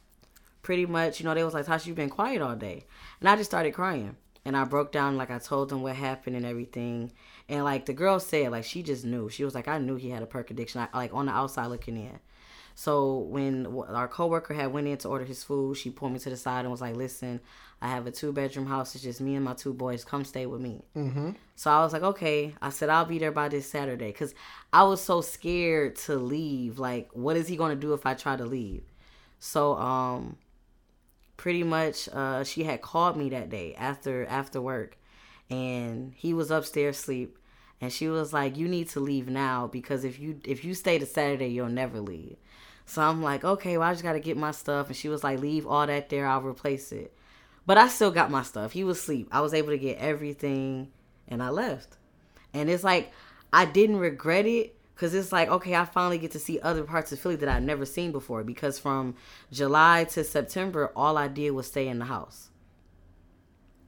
[0.63, 2.85] pretty much, you know, they was like, "Tasha, you've been quiet all day,"
[3.21, 4.17] and I just started crying.
[4.45, 7.13] And I broke down, like I told them what happened and everything.
[7.51, 9.29] And like the girl said, like she just knew.
[9.29, 10.81] She was like, I knew he had a perk addiction.
[10.81, 12.19] I, like on the outside looking in.
[12.79, 16.31] So when our coworker had went in to order his food, she pulled me to
[16.31, 17.41] the side and was like, "Listen,
[17.83, 18.95] I have a two bedroom house.
[18.95, 20.05] It's just me and my two boys.
[20.05, 21.31] Come stay with me." Mm-hmm.
[21.57, 24.33] So I was like, "Okay." I said, "I'll be there by this Saturday," because
[24.73, 26.79] I was so scared to leave.
[26.79, 28.85] Like, what is he gonna do if I try to leave?
[29.41, 30.37] So um,
[31.37, 34.97] pretty much, uh, she had called me that day after after work,
[35.51, 37.39] and he was upstairs asleep.
[37.81, 41.01] And she was like, "You need to leave now because if you if you stay
[41.01, 42.37] to Saturday, you'll never leave."
[42.89, 44.87] So I'm like, okay, well, I just got to get my stuff.
[44.87, 46.27] And she was like, leave all that there.
[46.27, 47.13] I'll replace it.
[47.67, 48.73] But I still got my stuff.
[48.73, 49.29] He was asleep.
[49.31, 50.91] I was able to get everything
[51.29, 51.99] and I left.
[52.55, 53.13] And it's like,
[53.53, 57.13] I didn't regret it because it's like, okay, I finally get to see other parts
[57.13, 58.43] of Philly that I've never seen before.
[58.43, 59.17] Because from
[59.53, 62.49] July to September, all I did was stay in the house.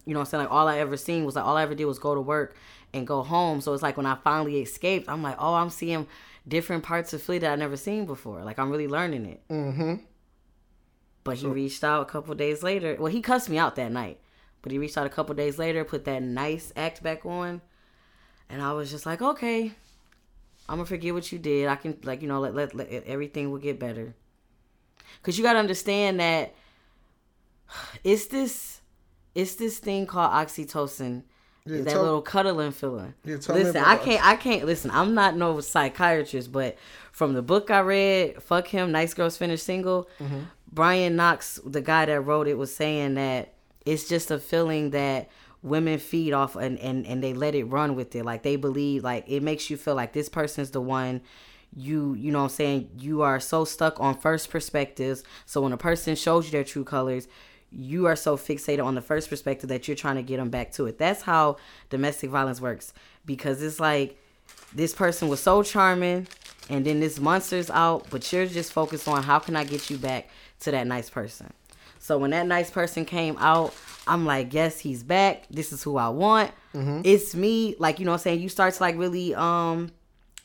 [0.05, 0.45] You know what I'm saying?
[0.45, 2.55] Like all I ever seen was like all I ever did was go to work
[2.93, 3.63] and go home.
[3.63, 6.07] So it's like when I finally escaped, I'm like, oh, I'm seeing
[6.47, 8.43] different parts of Philly that I've never seen before.
[8.45, 9.43] Like I'm really learning it.
[9.49, 9.95] mm-hmm.
[11.23, 12.97] But he reached out a couple days later.
[12.99, 14.21] Well, he cussed me out that night.
[14.63, 17.61] But he reached out a couple days later, put that nice act back on.
[18.49, 19.73] And I was just like, okay,
[20.69, 21.69] I'm going to forget what you did.
[21.69, 24.15] I can, like, you know, let, let, let everything will get better.
[25.21, 26.55] Because you got to understand that
[28.05, 28.81] it's this,
[29.35, 31.23] it's this thing called oxytocin.
[31.71, 33.15] Yeah, that tell- little cuddling feeling.
[33.25, 34.25] Yeah, listen, I can't.
[34.27, 34.91] I can't listen.
[34.91, 36.77] I'm not no psychiatrist, but
[37.13, 40.41] from the book I read, "Fuck Him," Nice Girls Finish Single, Mm-hmm.
[40.73, 43.55] Brian Knox, the guy that wrote it, was saying that
[43.85, 45.29] it's just a feeling that
[45.63, 48.25] women feed off and, and and they let it run with it.
[48.25, 51.21] Like they believe, like it makes you feel like this person's the one.
[51.77, 55.23] You you know what I'm saying you are so stuck on first perspectives.
[55.47, 57.29] So when a person shows you their true colors,
[57.73, 60.73] you are so fixated on the first perspective that you're trying to get them back
[60.73, 60.99] to it.
[60.99, 61.57] That's how
[61.89, 62.93] domestic violence works
[63.25, 64.19] because it's like
[64.75, 66.27] this person was so charming
[66.69, 69.99] and then this monster's out, but you're just focused on how can I get you
[69.99, 70.29] back
[70.61, 71.53] to that nice person.
[71.99, 73.75] So when that nice person came out,
[74.07, 75.45] I'm like, yes, he's back.
[75.51, 76.51] This is who I want.
[77.05, 77.77] It's me.
[77.79, 78.41] Like, you know what I'm saying?
[78.41, 79.93] You start to like really um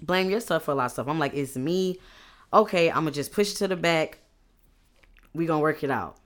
[0.02, 1.08] blame yourself for a lot of stuff.
[1.08, 2.00] I'm like, it's me.
[2.54, 4.20] Okay, I'm gonna just push it to the back.
[5.34, 6.18] We gonna work it out.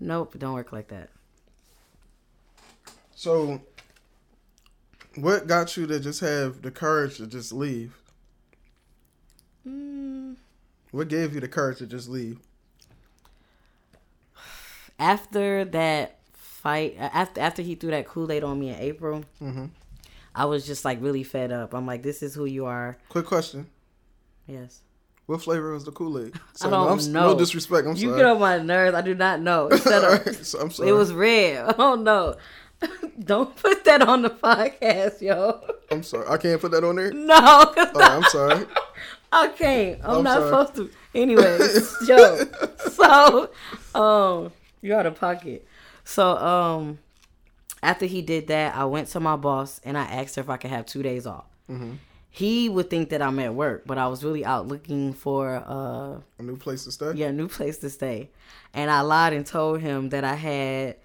[0.00, 1.10] Nope, don't work like that.
[3.14, 3.60] So,
[5.14, 7.96] what got you to just have the courage to just leave?
[9.66, 10.36] Mm.
[10.90, 12.38] What gave you the courage to just leave?
[14.98, 19.70] after that fight, after after he threw that Kool Aid on me in April, Mhm.
[20.34, 21.74] I was just like really fed up.
[21.74, 22.96] I'm like, this is who you are.
[23.08, 23.68] Quick question:
[24.46, 24.80] Yes.
[25.26, 26.34] What flavor was the Kool Aid?
[26.62, 27.32] I don't I'm, know.
[27.32, 27.86] No disrespect.
[27.86, 28.16] I'm you sorry.
[28.18, 28.94] get on my nerves.
[28.94, 29.68] I do not know.
[29.72, 29.80] Up.
[29.80, 30.90] So I'm sorry.
[30.90, 31.74] It was red.
[31.78, 32.36] Oh no.
[33.20, 35.60] Don't put that on the podcast, yo.
[35.90, 36.26] I'm sorry.
[36.28, 37.10] I can't put that on there.
[37.12, 38.66] No, Oh, I'm sorry.
[39.32, 40.00] I can't.
[40.04, 40.66] I'm, I'm not sorry.
[40.66, 40.90] supposed to.
[41.14, 41.58] Anyway,
[42.06, 42.44] yo.
[42.90, 43.50] So,
[43.98, 45.66] um, you're out of pocket.
[46.04, 46.98] So, um,
[47.82, 50.56] after he did that, I went to my boss and I asked her if I
[50.58, 51.46] could have two days off.
[51.70, 51.92] Mm-hmm.
[52.34, 56.18] He would think that I'm at work, but I was really out looking for uh,
[56.36, 57.12] a new place to stay.
[57.14, 58.28] Yeah, a new place to stay.
[58.72, 60.96] And I lied and told him that I had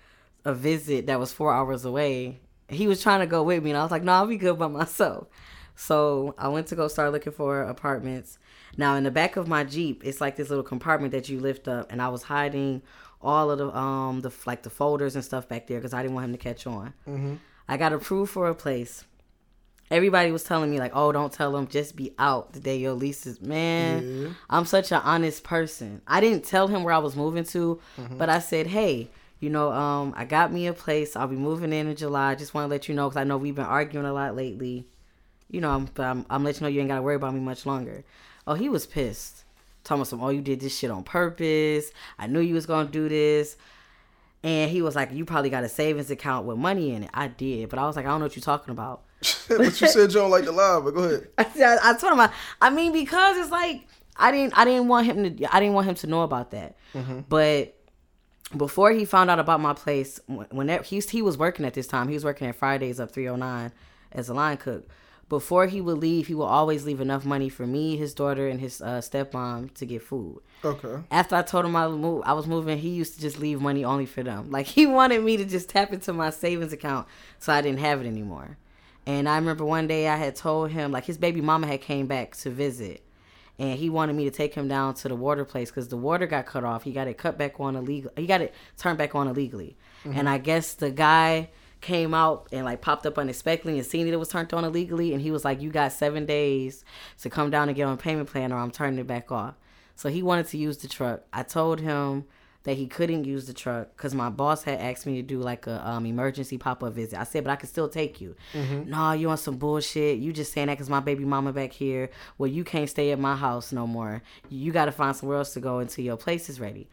[0.44, 2.40] a visit that was four hours away.
[2.68, 4.58] He was trying to go with me, and I was like, "No, I'll be good
[4.58, 5.28] by myself."
[5.76, 8.40] So I went to go start looking for apartments.
[8.76, 11.68] Now in the back of my Jeep, it's like this little compartment that you lift
[11.68, 12.82] up, and I was hiding
[13.22, 16.16] all of the um the like the folders and stuff back there because I didn't
[16.16, 16.96] want him to catch on.
[17.08, 17.36] Mm-hmm.
[17.68, 19.06] I got approved for a place
[19.92, 22.94] everybody was telling me like, "Oh, don't tell them, just be out the day your
[22.94, 24.30] lease is." Man, yeah.
[24.50, 26.02] I'm such an honest person.
[26.08, 28.18] I didn't tell him where I was moving to, mm-hmm.
[28.18, 31.16] but I said, "Hey, you know, um, I got me a place.
[31.16, 32.32] I'll be moving in in July.
[32.32, 34.36] I just want to let you know because I know we've been arguing a lot
[34.36, 34.86] lately.
[35.50, 37.40] You know, I'm, I'm, I'm letting you know you ain't got to worry about me
[37.40, 38.04] much longer."
[38.48, 39.44] Oh, he was pissed.
[39.84, 41.92] Talking about some, "Oh, you did this shit on purpose.
[42.18, 43.58] I knew you was gonna do this."
[44.42, 47.28] And he was like, "You probably got a savings account with money in it." I
[47.28, 49.04] did, but I was like, "I don't know what you're talking about."
[49.50, 51.28] but you said you don't like the live, but go ahead.
[51.38, 55.06] I, I told him I, I mean because it's like I didn't I didn't want
[55.08, 56.78] him to I didn't want him to know about that.
[56.94, 57.22] Mm-hmm.
[57.28, 57.76] But
[58.56, 62.08] before he found out about my place, whenever he he was working at this time,
[62.08, 63.72] he was working at Fridays up 309
[64.12, 64.88] as a line cook.
[65.30, 68.60] Before he would leave, he would always leave enough money for me, his daughter, and
[68.60, 70.42] his uh, stepmom to get food.
[70.66, 71.04] Okay.
[71.12, 73.86] After I told him I move, I was moving, he used to just leave money
[73.86, 74.50] only for them.
[74.50, 78.02] Like he wanted me to just tap into my savings account, so I didn't have
[78.02, 78.58] it anymore.
[79.10, 82.06] And I remember one day I had told him like his baby mama had came
[82.06, 83.02] back to visit,
[83.58, 86.28] and he wanted me to take him down to the water place because the water
[86.28, 86.84] got cut off.
[86.84, 88.12] He got it cut back on illegal.
[88.16, 90.16] He got it turned back on illegally, mm-hmm.
[90.16, 91.50] and I guess the guy
[91.82, 95.12] came out and like popped up unexpectedly and seen that it was turned on illegally,
[95.14, 96.86] and he was like, "You got seven days
[97.22, 99.56] to come down and get on payment plan, or I'm turning it back off."
[99.96, 101.24] So he wanted to use the truck.
[101.34, 102.26] I told him
[102.70, 105.66] that he couldn't use the truck because my boss had asked me to do like
[105.66, 107.20] a um, emergency pop up visit.
[107.20, 108.36] I said, but I can still take you.
[108.54, 108.92] Mm-hmm.
[108.92, 110.20] No, you want some bullshit?
[110.20, 112.12] You just saying that because my baby mama back here.
[112.38, 114.22] Well, you can't stay at my house no more.
[114.50, 116.92] You got to find somewhere else to go until your place is ready.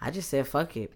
[0.00, 0.94] I just said, fuck it.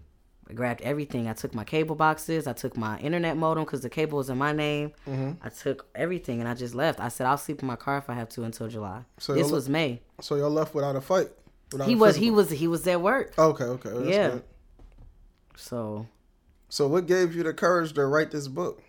[0.49, 1.27] I grabbed everything.
[1.29, 2.47] I took my cable boxes.
[2.47, 4.93] I took my internet modem because the cable was in my name.
[5.07, 5.33] Mm-hmm.
[5.43, 6.99] I took everything and I just left.
[6.99, 9.03] I said I'll sleep in my car if I have to until July.
[9.19, 10.01] So this was May.
[10.21, 11.29] So y'all left without a fight
[11.85, 13.33] he was he was he was at work.
[13.37, 14.29] Okay, okay, That's yeah.
[14.29, 14.43] Good.
[15.55, 16.07] So,
[16.69, 18.81] so what gave you the courage to write this book?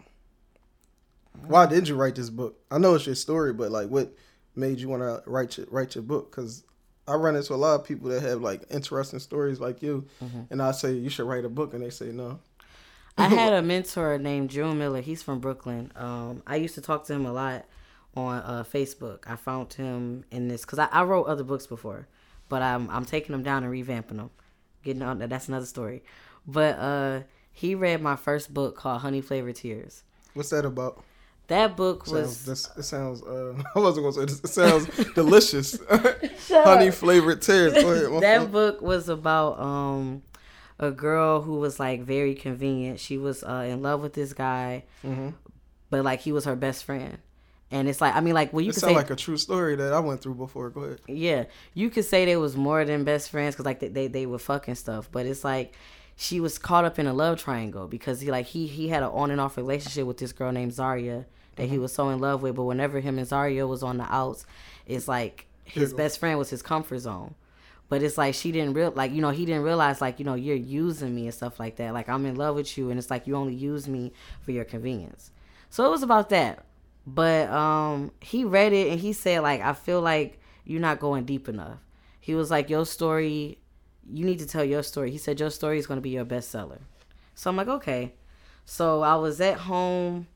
[1.47, 2.59] Why did you write this book?
[2.71, 4.15] I know it's your story, but like, what
[4.55, 6.31] made you want to write your write your book?
[6.31, 6.65] Because
[7.07, 10.43] I run into a lot of people that have like interesting stories like you, mm-hmm.
[10.51, 12.41] and I say you should write a book, and they say no.
[13.17, 15.01] I had a mentor named June Miller.
[15.01, 15.93] He's from Brooklyn.
[15.95, 17.65] Um, I used to talk to him a lot
[18.17, 19.21] on uh, Facebook.
[19.27, 22.09] I found him in this because I, I, wrote other books before
[22.49, 24.31] but I'm I'm taking them down and revamping them.
[24.83, 26.03] Getting on that's another story.
[26.47, 27.21] But uh
[27.53, 30.03] he read my first book called Honey Flavored Tears.
[30.35, 31.05] What's that about?
[31.49, 32.37] That book was.
[32.37, 33.23] Sounds, this, it sounds.
[33.23, 34.41] Uh, I wasn't gonna say this.
[34.41, 35.79] It sounds delicious.
[36.49, 37.75] Honey flavored tears.
[37.75, 40.23] Ahead, that book was about um,
[40.79, 42.99] a girl who was like very convenient.
[42.99, 45.31] She was uh, in love with this guy, mm-hmm.
[45.91, 47.19] but like he was her best friend.
[47.75, 49.75] And it's like I mean, like well, you it could say like a true story
[49.75, 50.71] that I went through before.
[50.71, 51.01] Go ahead.
[51.09, 54.27] Yeah, you could say they was more than best friends because like they, they they
[54.27, 55.75] were fucking stuff, but it's like
[56.15, 59.09] she was caught up in a love triangle because he like he he had an
[59.09, 61.73] on and off relationship with this girl named Zaria that mm-hmm.
[61.73, 64.47] he was so in love with, but whenever him and Zaria was on the outs,
[64.87, 67.35] it's like his best friend was his comfort zone.
[67.89, 70.35] But it's like she didn't real like you know he didn't realize like you know
[70.35, 71.93] you're using me and stuff like that.
[71.93, 74.65] Like I'm in love with you, and it's like you only use me for your
[74.65, 75.33] convenience.
[75.71, 76.65] So it was about that.
[77.07, 81.25] But um he read it and he said like I feel like you're not going
[81.25, 81.79] deep enough.
[82.21, 83.59] He was like your story
[84.11, 85.11] you need to tell your story.
[85.11, 86.81] He said your story is going to be your bestseller.
[87.35, 88.15] So I'm like okay.
[88.65, 90.27] So I was at home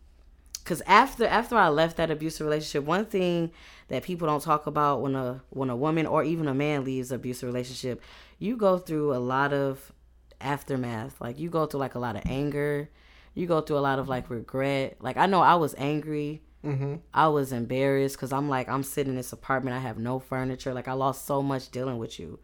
[0.65, 3.51] cuz after after I left that abusive relationship, one thing
[3.89, 7.11] that people don't talk about when a when a woman or even a man leaves
[7.11, 8.03] abusive relationship,
[8.39, 9.91] you go through a lot of
[10.39, 11.19] aftermath.
[11.19, 12.91] Like you go through like a lot of anger,
[13.35, 14.99] you go through a lot of like regret.
[15.01, 16.97] Like I know I was angry Mm-hmm.
[17.15, 19.77] I was embarrassed because I'm like, I'm sitting in this apartment.
[19.77, 20.75] I have no furniture.
[20.75, 22.39] Like, I lost so much dealing with you.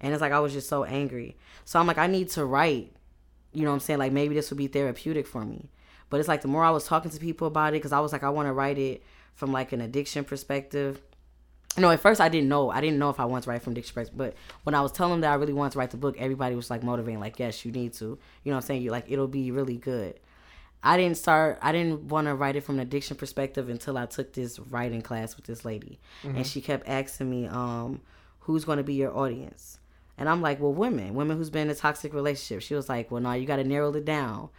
[0.00, 1.36] And it's like, I was just so angry.
[1.64, 2.92] So I'm like, I need to write.
[3.52, 3.98] You know what I'm saying?
[3.98, 5.70] Like, maybe this would be therapeutic for me.
[6.10, 8.12] But it's like, the more I was talking to people about it, because I was
[8.12, 9.02] like, I want to write it
[9.34, 11.00] from like an addiction perspective.
[11.76, 12.70] You know, at first I didn't know.
[12.70, 14.18] I didn't know if I wanted to write from addiction perspective.
[14.18, 14.34] But
[14.64, 16.68] when I was telling them that I really wanted to write the book, everybody was
[16.68, 18.04] like motivating, like, yes, you need to.
[18.04, 18.82] You know what I'm saying?
[18.82, 20.18] You like, it'll be really good.
[20.82, 21.58] I didn't start.
[21.62, 25.02] I didn't want to write it from an addiction perspective until I took this writing
[25.02, 26.38] class with this lady, mm-hmm.
[26.38, 28.00] and she kept asking me, um,
[28.40, 29.78] "Who's going to be your audience?"
[30.18, 33.10] And I'm like, "Well, women, women who's been in a toxic relationship." She was like,
[33.10, 34.50] "Well, no, you got to narrow it down."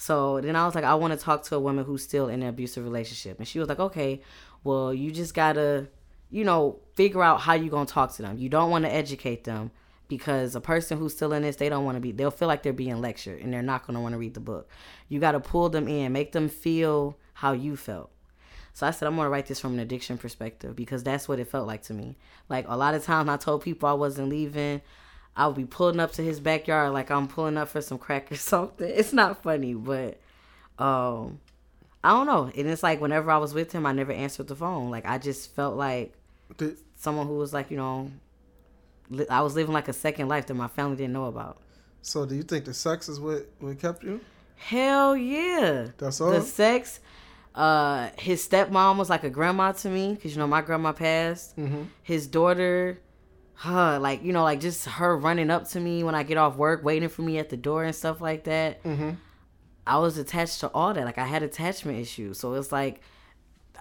[0.00, 2.42] So then I was like, I want to talk to a woman who's still in
[2.42, 3.38] an abusive relationship.
[3.38, 4.22] And she was like, okay,
[4.64, 5.88] Well, you just gotta,
[6.30, 8.38] you know, figure out how you're gonna talk to them.
[8.38, 9.70] You don't want to educate them
[10.10, 12.12] because a person who's still in this, they don't want to be.
[12.12, 14.68] They'll feel like they're being lectured, and they're not gonna want to read the book.
[15.08, 18.10] You gotta pull them in, make them feel how you felt.
[18.74, 21.48] So I said, I'm gonna write this from an addiction perspective because that's what it
[21.48, 22.16] felt like to me.
[22.50, 24.82] Like a lot of times I told people I wasn't leaving.
[25.36, 28.30] I would be pulling up to his backyard like I'm pulling up for some crack
[28.30, 28.86] or something.
[28.86, 30.20] It's not funny, but
[30.78, 31.40] um
[32.02, 32.50] I don't know.
[32.56, 34.90] And it's like whenever I was with him, I never answered the phone.
[34.90, 36.14] Like I just felt like
[36.96, 38.10] someone who was like, you know,
[39.10, 41.58] li- I was living like a second life that my family didn't know about.
[42.02, 44.20] so do you think the sex is what what kept you?
[44.56, 45.88] Hell yeah.
[45.98, 46.30] That's all.
[46.30, 47.00] The sex.
[47.54, 51.56] Uh, his stepmom was like a grandma to me because you know my grandma passed.
[51.56, 51.82] Mm-hmm.
[52.02, 53.00] His daughter,
[53.54, 56.56] huh, like you know, like just her running up to me when I get off
[56.56, 58.82] work, waiting for me at the door and stuff like that.
[58.84, 59.10] Mm-hmm.
[59.86, 61.04] I was attached to all that.
[61.04, 63.00] Like I had attachment issues, so it's like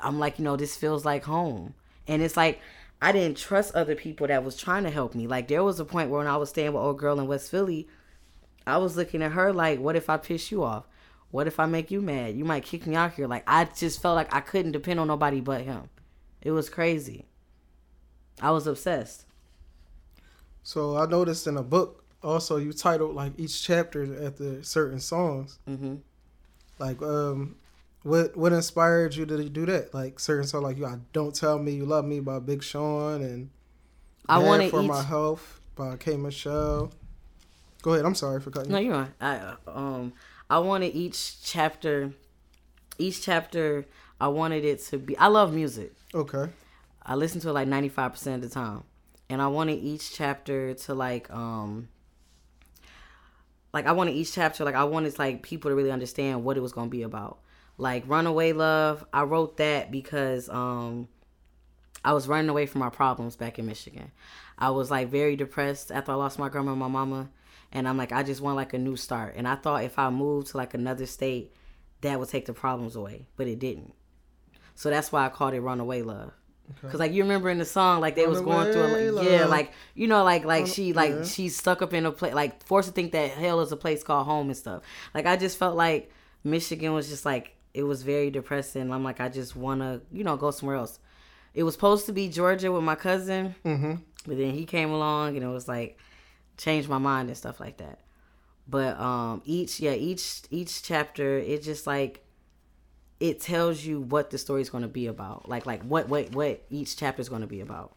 [0.01, 1.73] I'm like you know this feels like home,
[2.07, 2.59] and it's like
[3.01, 5.27] I didn't trust other people that was trying to help me.
[5.27, 7.49] Like there was a point where when I was staying with old girl in West
[7.49, 7.87] Philly,
[8.67, 10.85] I was looking at her like, what if I piss you off?
[11.31, 12.35] What if I make you mad?
[12.35, 13.27] You might kick me out here.
[13.27, 15.89] Like I just felt like I couldn't depend on nobody but him.
[16.41, 17.25] It was crazy.
[18.41, 19.25] I was obsessed.
[20.63, 25.59] So I noticed in a book also you titled like each chapter after certain songs.
[25.65, 25.95] hmm
[26.79, 27.55] Like um
[28.03, 29.93] what what inspired you to do that?
[29.93, 33.21] Like certain songs like you I Don't Tell Me You Love Me by Big Sean
[33.21, 33.49] and
[34.27, 34.87] I wanted for each.
[34.87, 36.91] my health by K Michelle.
[37.81, 38.87] Go ahead, I'm sorry for cutting No, you.
[38.89, 39.11] you're right.
[39.21, 40.13] I um
[40.49, 42.11] I wanted each chapter,
[42.97, 43.85] each chapter.
[44.21, 45.17] I wanted it to be.
[45.17, 45.93] I love music.
[46.13, 46.49] Okay.
[47.05, 48.83] I listen to it like ninety five percent of the time,
[49.29, 51.89] and I wanted each chapter to like um.
[53.73, 56.61] Like I wanted each chapter, like I wanted like people to really understand what it
[56.61, 57.39] was gonna be about.
[57.80, 61.07] Like Runaway Love, I wrote that because um
[62.03, 64.11] I was running away from my problems back in Michigan.
[64.57, 67.30] I was like very depressed after I lost my grandma and my mama.
[67.71, 69.36] And I'm like, I just want like a new start.
[69.38, 71.53] And I thought if I moved to like another state,
[72.01, 73.27] that would take the problems away.
[73.38, 73.93] But it didn't.
[74.75, 76.32] So that's why I called it Runaway Love.
[76.77, 76.91] Okay.
[76.91, 79.30] Cause like you remember in the song, like they was going through, Runaway a, like,
[79.30, 81.23] yeah, like you know, like like she like yeah.
[81.23, 84.03] she's stuck up in a place, like forced to think that hell is a place
[84.03, 84.84] called home and stuff.
[85.15, 86.11] Like I just felt like
[86.43, 88.91] Michigan was just like it was very depressing.
[88.91, 90.99] I'm like I just wanna you know go somewhere else.
[91.53, 93.93] It was supposed to be Georgia with my cousin, Mm-hmm.
[94.28, 95.97] but then he came along and it was like
[96.57, 97.99] changed my mind and stuff like that.
[98.67, 102.24] But um each yeah each each chapter it just like
[103.20, 105.49] it tells you what the story is going to be about.
[105.49, 107.95] Like like what what what each chapter is going to be about.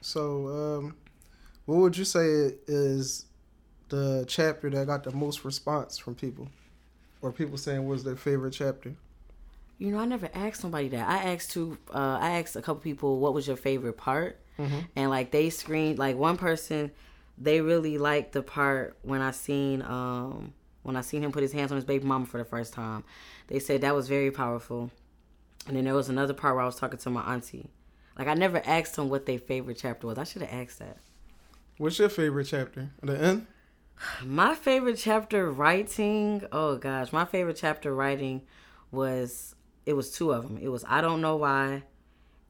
[0.00, 0.96] So um
[1.66, 3.26] what would you say is
[3.90, 6.48] the chapter that got the most response from people?
[7.22, 8.94] Or people saying was their favorite chapter?
[9.78, 11.08] You know, I never asked somebody that.
[11.08, 11.78] I asked two.
[11.92, 14.86] Uh, I asked a couple people, "What was your favorite part?" Mhm.
[14.96, 15.98] And like they screened.
[15.98, 16.90] Like one person,
[17.38, 20.52] they really liked the part when I seen um
[20.82, 23.04] when I seen him put his hands on his baby mama for the first time.
[23.48, 24.90] They said that was very powerful.
[25.66, 27.70] And then there was another part where I was talking to my auntie.
[28.18, 30.18] Like I never asked them what their favorite chapter was.
[30.18, 30.98] I should have asked that.
[31.78, 32.90] What's your favorite chapter?
[33.02, 33.46] The end?
[34.24, 38.42] My favorite chapter writing, oh gosh, my favorite chapter writing
[38.90, 39.54] was
[39.86, 40.58] it was two of them.
[40.60, 41.82] It was I don't know why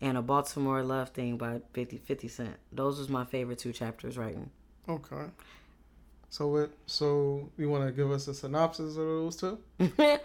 [0.01, 2.57] and a Baltimore love thing by 50, 50 Cent.
[2.73, 4.51] Those was my favorite two chapters writing.
[4.89, 5.27] Okay.
[6.31, 9.59] So what so you wanna give us a synopsis of those two?
[9.99, 10.19] uh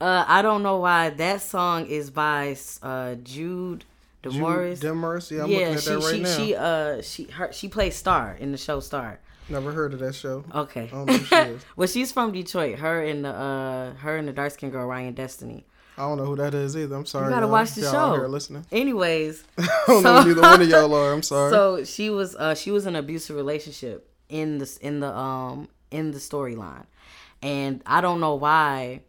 [0.00, 3.84] I don't know why that song is by uh Jude
[4.22, 4.82] Demorest.
[4.82, 5.30] Demorest?
[5.30, 6.36] Yeah, I'm yeah, looking at she that right she now.
[6.36, 9.20] she uh she her she plays Star in the show Star.
[9.50, 10.44] Never heard of that show.
[10.54, 10.84] Okay.
[10.84, 11.24] I don't know who
[11.58, 12.78] she well, she's from Detroit.
[12.78, 15.66] Her and the uh her and the dark skinned girl Ryan Destiny.
[15.98, 16.94] I don't know who that is either.
[16.96, 17.26] I'm sorry.
[17.26, 17.52] You gotta y'all.
[17.52, 18.14] watch the y'all show.
[18.14, 18.64] Here listening.
[18.72, 21.12] Anyways, I don't know So- who neither one of y'all are.
[21.12, 21.50] I'm sorry.
[21.50, 25.68] So she was uh she was in an abusive relationship in the in the um
[25.90, 26.86] in the storyline.
[27.42, 29.00] And I don't know why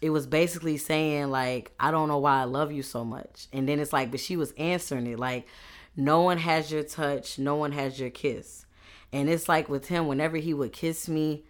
[0.00, 3.46] it was basically saying like I don't know why I love you so much.
[3.52, 5.46] And then it's like but she was answering it like
[5.96, 8.66] no one has your touch, no one has your kiss.
[9.12, 11.44] And it's like with him whenever he would kiss me,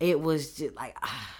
[0.00, 1.36] it was just like ah.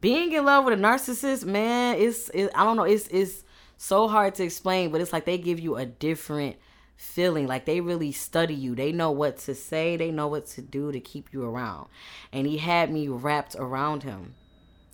[0.00, 3.44] being in love with a narcissist, man, it's it, I don't know, it's it's
[3.76, 6.56] so hard to explain, but it's like they give you a different
[7.00, 7.46] feeling.
[7.46, 8.74] Like they really study you.
[8.74, 11.88] They know what to say, they know what to do to keep you around.
[12.32, 14.34] And he had me wrapped around him.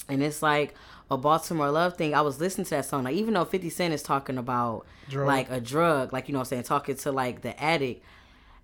[0.08, 0.74] And it's like
[1.10, 2.14] a Baltimore love thing.
[2.14, 3.04] I was listening to that song.
[3.04, 5.26] Like even though 50 Cent is talking about Drug.
[5.26, 8.04] like a drug, like you know what I'm saying, talking to like the addict.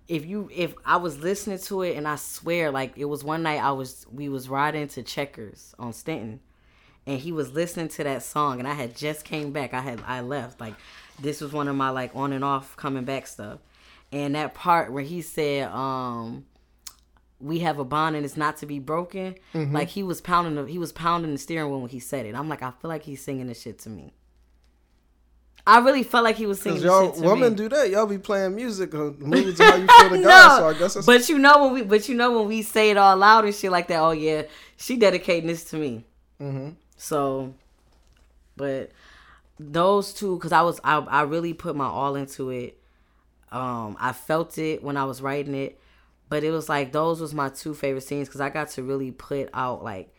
[0.07, 3.43] If you if I was listening to it and I swear like it was one
[3.43, 6.39] night I was we was riding to Checkers on Stenton
[7.05, 9.73] and he was listening to that song, and I had just came back.
[9.73, 10.75] I had I left like
[11.19, 13.59] this was one of my like on and off coming back stuff,
[14.11, 16.45] and that part where he said, um,
[17.39, 19.75] "We have a bond and it's not to be broken." Mm-hmm.
[19.75, 22.35] Like he was pounding the he was pounding the steering wheel when he said it.
[22.35, 24.13] I'm like, I feel like he's singing this shit to me.
[25.65, 26.81] I really felt like he was singing.
[26.81, 27.57] Y'all to women me.
[27.57, 27.89] do that.
[27.89, 30.57] Y'all be playing music or moods how you feel the guy.
[30.57, 32.89] So I guess that's but you know when we, but you know when we say
[32.89, 33.99] it all loud and shit like that.
[33.99, 34.43] Oh yeah,
[34.75, 36.03] she dedicating this to me.
[36.37, 37.53] hmm So,
[38.57, 38.91] but
[39.59, 42.77] those two, because I was I I really put my all into it.
[43.51, 45.79] Um, I felt it when I was writing it,
[46.27, 49.11] but it was like those was my two favorite scenes because I got to really
[49.11, 50.13] put out like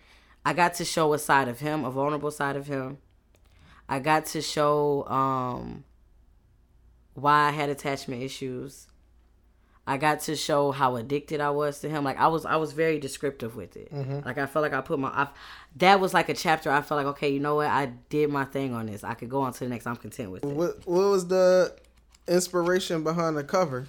[0.46, 2.98] I got to show a side of him, a vulnerable side of him.
[3.88, 5.84] I got to show um
[7.14, 8.86] why I had attachment issues.
[9.86, 12.04] I got to show how addicted I was to him.
[12.04, 13.92] Like I was, I was very descriptive with it.
[14.24, 15.28] Like I felt like I put my, I,
[15.76, 16.70] that was like a chapter.
[16.70, 17.66] I felt like, okay, you know what?
[17.66, 19.04] I did my thing on this.
[19.04, 19.86] I could go on to the next.
[19.86, 20.48] I'm content with it.
[20.48, 21.76] What What was the
[22.26, 23.86] inspiration behind the cover?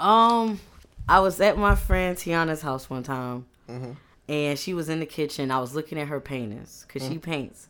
[0.00, 0.58] Um,
[1.06, 3.44] I was at my friend Tiana's house one time,
[4.28, 5.50] and she was in the kitchen.
[5.50, 7.68] I was looking at her paintings because she paints,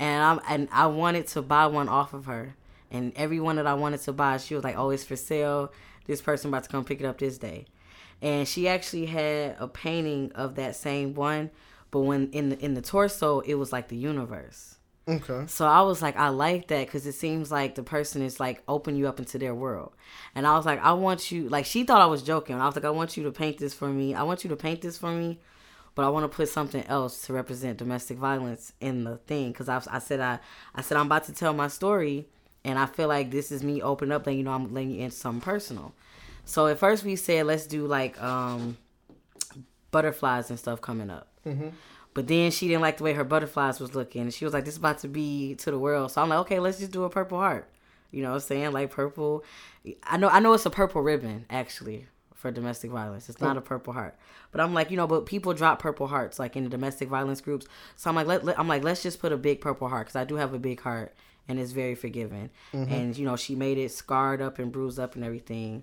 [0.00, 2.56] and I'm and I wanted to buy one off of her.
[2.90, 5.72] And every one that I wanted to buy, she was like, "Oh, it's for sale.
[6.06, 7.66] This person about to come pick it up this day."
[8.20, 11.50] And she actually had a painting of that same one,
[11.90, 14.76] but when in the in the torso, it was like the universe.
[15.06, 15.44] Okay.
[15.46, 18.62] So I was like, I like that because it seems like the person is like
[18.68, 19.92] open you up into their world.
[20.34, 22.60] And I was like, I want you, like, she thought I was joking.
[22.60, 24.14] I was like, I want you to paint this for me.
[24.14, 25.40] I want you to paint this for me,
[26.00, 29.52] but I want to put something else to represent domestic violence in the thing.
[29.52, 30.38] Because I, I said, I,
[30.74, 32.26] I said, I'm about to tell my story,
[32.64, 35.02] and I feel like this is me opening up, letting you know I'm letting you
[35.02, 35.92] into something personal.
[36.46, 38.78] So at first we said, let's do like um
[39.90, 41.28] butterflies and stuff coming up.
[42.14, 44.22] But then she didn't like the way her butterflies was looking.
[44.22, 46.12] And she was like, this is about to be to the world.
[46.12, 47.68] So I'm like, okay, let's just do a purple heart.
[48.10, 48.72] You know what I'm saying?
[48.72, 49.44] Like purple.
[50.02, 52.06] I know I know it's a purple ribbon, actually,
[52.40, 53.28] for domestic violence.
[53.28, 54.16] It's not a purple heart.
[54.50, 57.40] But I'm like, you know, but people drop purple hearts like in the domestic violence
[57.40, 57.66] groups.
[57.96, 60.16] So I'm like, let, let- I'm like, let's just put a big purple heart because
[60.16, 61.14] I do have a big heart
[61.46, 62.50] and it's very forgiving.
[62.72, 62.92] Mm-hmm.
[62.92, 65.82] And you know, she made it scarred up and bruised up and everything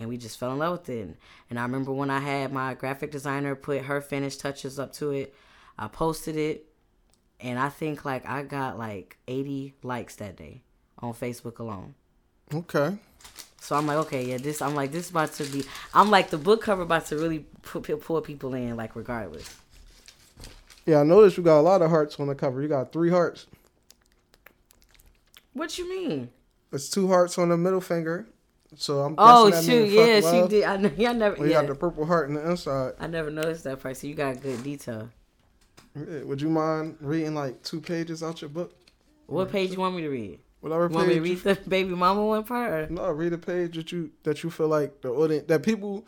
[0.00, 1.16] and we just fell in love with it.
[1.50, 5.10] And I remember when I had my graphic designer put her finished touches up to
[5.10, 5.34] it,
[5.78, 6.66] I posted it,
[7.38, 10.62] and I think like I got like 80 likes that day
[10.98, 11.94] on Facebook alone.
[12.52, 12.96] Okay.
[13.60, 14.60] So I'm like, okay, yeah, this.
[14.62, 15.64] I'm like, this is about to be.
[15.94, 19.56] I'm like, the book cover about to really put pull people in, like regardless.
[20.86, 22.62] Yeah, I noticed you got a lot of hearts on the cover.
[22.62, 23.46] You got three hearts.
[25.52, 26.30] What you mean?
[26.72, 28.26] It's two hearts on the middle finger.
[28.76, 30.64] So I'm Oh shoot, yeah, she did.
[30.64, 30.90] I know.
[30.96, 31.36] Yeah, I never.
[31.36, 32.94] Well, you yeah, got the purple heart in the inside.
[33.00, 33.96] I never noticed that part.
[33.96, 35.10] So you got good detail.
[35.96, 38.72] Yeah, Would you mind reading like two pages out your book?
[39.26, 40.40] What page you want me to read?
[40.60, 42.70] Whatever You want me to read the baby mama one part?
[42.72, 42.86] Or?
[42.90, 46.06] No, read a page that you that you feel like the audience that people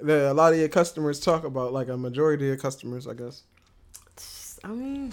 [0.00, 3.14] that a lot of your customers talk about, like a majority of your customers, I
[3.14, 3.42] guess.
[4.62, 5.12] I mean,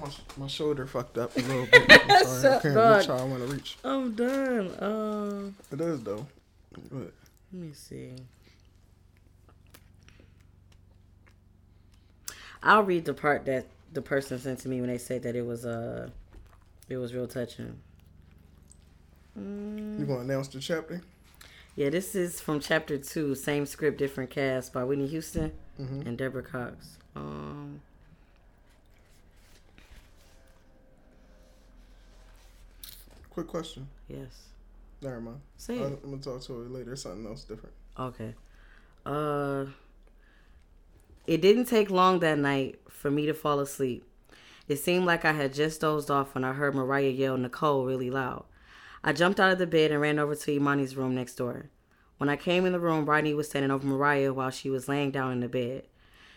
[0.00, 1.90] My, my shoulder fucked up a little bit.
[1.90, 3.76] I'm sorry, I Shut can't reach how I want to reach.
[3.82, 4.74] I'm done.
[4.78, 6.26] Um, It is though.
[6.92, 7.12] But
[7.52, 8.12] let me see.
[12.62, 15.46] I'll read the part that the person sent to me when they said that it
[15.46, 16.10] was uh
[16.88, 17.78] it was real touching.
[19.98, 21.00] You gonna announce the chapter?
[21.76, 26.06] Yeah, this is from chapter two, same script, different cast by Whitney Houston Mhm.
[26.06, 26.98] and Deborah Cox.
[27.14, 27.80] Um,
[33.30, 33.88] Quick question.
[34.08, 34.46] yes.
[35.00, 35.40] Never mind.
[35.56, 36.02] Say I'm it.
[36.02, 36.96] gonna talk to her later.
[36.96, 37.74] Something else different.
[37.98, 38.34] Okay.
[39.06, 39.66] Uh
[41.26, 44.04] it didn't take long that night for me to fall asleep.
[44.66, 48.10] It seemed like I had just dozed off when I heard Mariah yell Nicole really
[48.10, 48.44] loud.
[49.02, 51.70] I jumped out of the bed and ran over to Imani's room next door.
[52.18, 55.12] When I came in the room, Rodney was standing over Mariah while she was laying
[55.12, 55.84] down in the bed.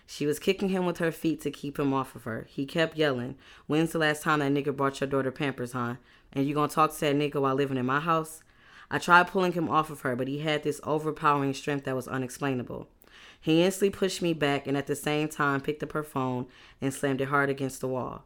[0.06, 2.46] She was kicking him with her feet to keep him off of her.
[2.50, 5.96] He kept yelling, When's the last time that nigga brought your daughter Pampers, huh?
[6.34, 8.44] And you gonna talk to that nigga while living in my house?
[8.92, 12.10] I tried pulling him off of her, but he had this overpowering strength that was
[12.10, 12.90] unexplainable.
[13.40, 16.48] He instantly pushed me back and at the same time picked up her phone
[16.82, 18.26] and slammed it hard against the wall.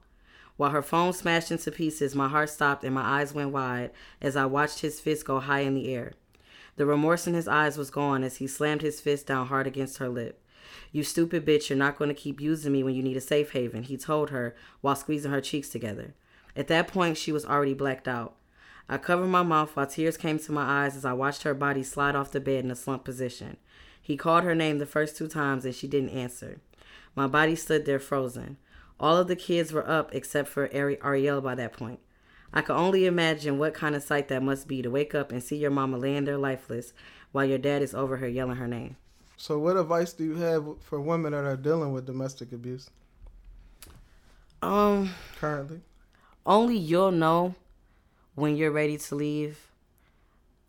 [0.58, 3.92] While her phone smashed into pieces, my heart stopped and my eyes went wide
[4.22, 6.14] as I watched his fist go high in the air.
[6.78, 9.98] The remorse in his eyes was gone as he slammed his fist down hard against
[9.98, 10.42] her lip.
[10.92, 13.52] You stupid bitch, you're not going to keep using me when you need a safe
[13.52, 16.16] haven, he told her while squeezing her cheeks together.
[16.56, 18.36] At that point, she was already blacked out.
[18.88, 21.84] I covered my mouth while tears came to my eyes as I watched her body
[21.84, 23.58] slide off the bed in a slump position.
[24.02, 26.62] He called her name the first two times and she didn't answer.
[27.16, 28.58] My body stood there frozen.
[29.00, 32.00] All of the kids were up except for Ari- Ariel by that point.
[32.54, 35.44] I can only imagine what kind of sight that must be to wake up and
[35.44, 36.94] see your mama laying there lifeless
[37.34, 38.96] while your dad is over her yelling her name.
[39.36, 42.90] So, what advice do you have for women that are dealing with domestic abuse
[44.62, 45.82] Um, currently?
[46.46, 47.56] only you'll know
[48.36, 49.72] when you're ready to leave.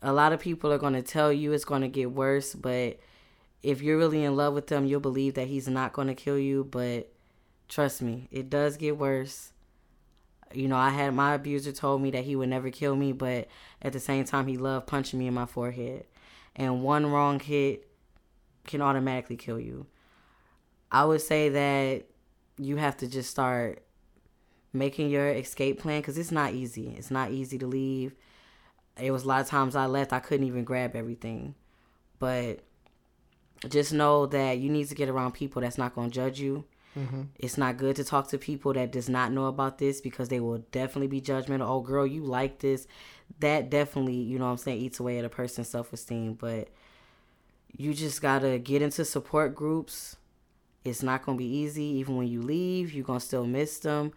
[0.01, 2.99] A lot of people are going to tell you it's going to get worse, but
[3.63, 6.37] if you're really in love with them, you'll believe that he's not going to kill
[6.37, 6.63] you.
[6.69, 7.11] But
[7.67, 9.53] trust me, it does get worse.
[10.53, 13.47] You know, I had my abuser told me that he would never kill me, but
[13.81, 16.05] at the same time, he loved punching me in my forehead.
[16.55, 17.87] And one wrong hit
[18.65, 19.87] can automatically kill you.
[20.91, 22.05] I would say that
[22.57, 23.83] you have to just start
[24.73, 26.93] making your escape plan because it's not easy.
[26.97, 28.15] It's not easy to leave.
[28.99, 31.55] It was a lot of times I left, I couldn't even grab everything.
[32.19, 32.61] But
[33.69, 36.65] just know that you need to get around people that's not going to judge you.
[36.97, 37.21] Mm-hmm.
[37.37, 40.39] It's not good to talk to people that does not know about this because they
[40.39, 41.67] will definitely be judgmental.
[41.69, 42.87] Oh, girl, you like this.
[43.39, 46.33] That definitely, you know what I'm saying, eats away at a person's self esteem.
[46.33, 46.69] But
[47.75, 50.15] you just got to get into support groups.
[50.83, 51.83] It's not going to be easy.
[51.83, 54.11] Even when you leave, you're going to still miss them.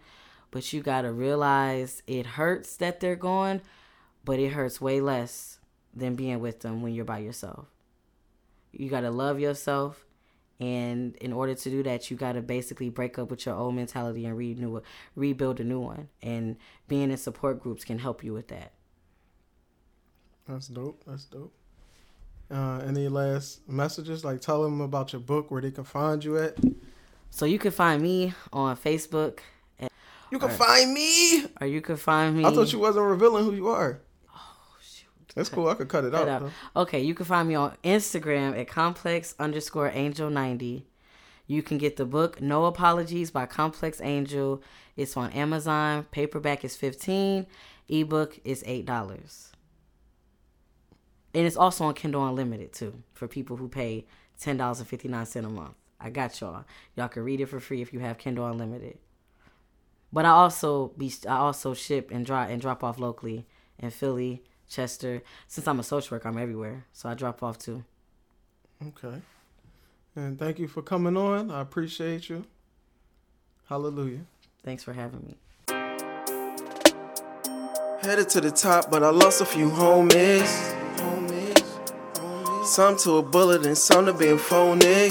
[0.49, 3.61] But you got to realize it hurts that they're gone,
[4.25, 5.59] but it hurts way less
[5.93, 7.67] than being with them when you're by yourself.
[8.71, 10.05] You got to love yourself.
[10.61, 13.73] And in order to do that, you got to basically break up with your old
[13.73, 14.81] mentality and renew,
[15.15, 16.07] rebuild a new one.
[16.21, 16.55] And
[16.87, 18.71] being in support groups can help you with that.
[20.47, 21.03] That's dope.
[21.07, 21.51] That's dope.
[22.51, 24.23] Uh, any last messages?
[24.23, 26.57] Like, tell them about your book, where they can find you at.
[27.31, 29.39] So you can find me on Facebook,
[30.31, 31.45] You can find me.
[31.59, 32.45] or you can find me.
[32.45, 34.01] I thought you wasn't revealing who you are.
[35.35, 35.69] That's cool.
[35.69, 36.43] I could cut it Cut out.
[36.43, 36.51] out.
[36.75, 40.85] Okay, you can find me on Instagram at complex underscore angel 90.
[41.47, 44.61] You can get the book No Apologies by Complex Angel.
[44.95, 46.05] It's on Amazon.
[46.11, 47.45] Paperback is 15
[47.89, 48.87] ebook is $8.
[51.33, 54.05] And it's also on Kindle Unlimited too for people who pay
[54.41, 55.75] $10.59 a month.
[55.99, 56.65] I got y'all.
[56.95, 58.97] Y'all can read it for free if you have Kindle Unlimited.
[60.11, 63.45] But I also be I also ship and drop and drop off locally
[63.77, 65.21] in Philly, Chester.
[65.47, 67.83] Since I'm a social worker, I'm everywhere, so I drop off too.
[68.87, 69.21] Okay.
[70.15, 71.51] And thank you for coming on.
[71.51, 72.45] I appreciate you.
[73.67, 74.21] Hallelujah.
[74.63, 75.35] Thanks for having me.
[78.01, 80.49] Headed to the top, but I lost a few homies.
[82.65, 85.09] Some to a bullet and some to being phony.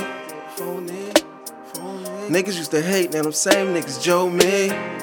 [2.28, 4.99] Niggas used to hate, now them same niggas Joe me.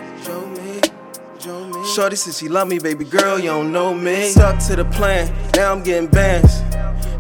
[1.98, 4.30] Shorty says she love me, baby girl, you don't know me.
[4.30, 6.62] Stuck to the plan, now I'm getting bands.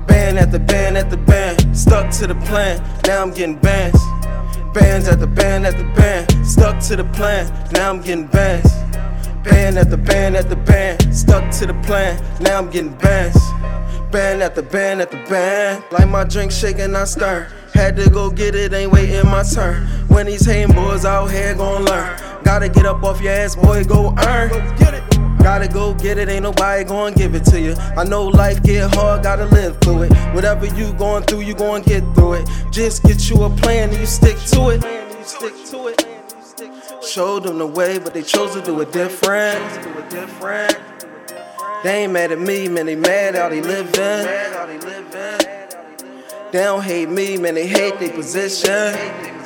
[0.06, 1.76] Band at the band at the band.
[1.76, 4.00] Stuck to the plan, now I'm getting bands.
[4.76, 6.30] Bands at the band at the band.
[6.46, 8.72] Stuck to the plan, now I'm getting bands.
[9.44, 11.02] Band at the band at the band.
[11.12, 13.42] Stuck to the plan, now I'm getting bands.
[14.12, 15.86] Band at the band at the band.
[15.90, 17.52] Like my drink shaking, I stir.
[17.74, 19.88] Had to go get it, ain't waiting my turn.
[20.08, 22.20] When these hating boys out here gon' learn.
[22.44, 24.50] Gotta get up off your ass, boy, go earn.
[25.40, 27.74] Gotta go get it, ain't nobody gon' give it to you.
[27.96, 30.14] I know life get hard, gotta live through it.
[30.34, 32.50] Whatever you going through, you gon' get through it.
[32.70, 34.84] Just get you a plan and you stick to it.
[35.26, 36.06] Stick to it.
[37.02, 39.60] Showed them the way, but they chose to do it different.
[41.84, 43.94] They ain't mad at me, man, they mad how they living.
[46.52, 49.37] They don't hate me, man, they hate their position.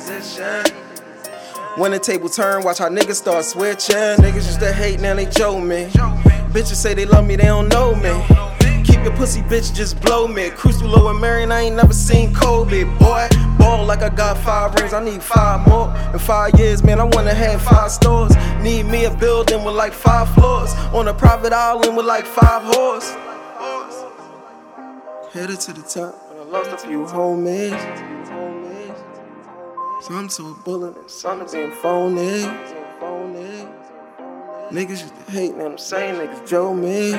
[1.76, 3.96] When the table turn, watch how niggas start switching.
[3.96, 5.86] Niggas used to hate, now they Joe me.
[6.52, 8.12] Bitches say they love me, they don't know me.
[8.84, 10.50] Keep your pussy, bitch, just blow me.
[10.50, 12.84] Cruise through Lower Merion, I ain't never seen Kobe.
[12.98, 13.28] Boy,
[13.58, 15.94] ball like I got five rings, I need five more.
[16.12, 18.32] In five years, man, I wanna have five stores.
[18.60, 20.74] Need me a building with like five floors.
[20.92, 23.06] On a private island with like five whores.
[25.32, 28.31] Headed to the top, I lost a few homies.
[30.02, 32.42] Some to a bullet and some being phony.
[34.72, 37.12] Niggas hate, man, I'm saying niggas Joe me.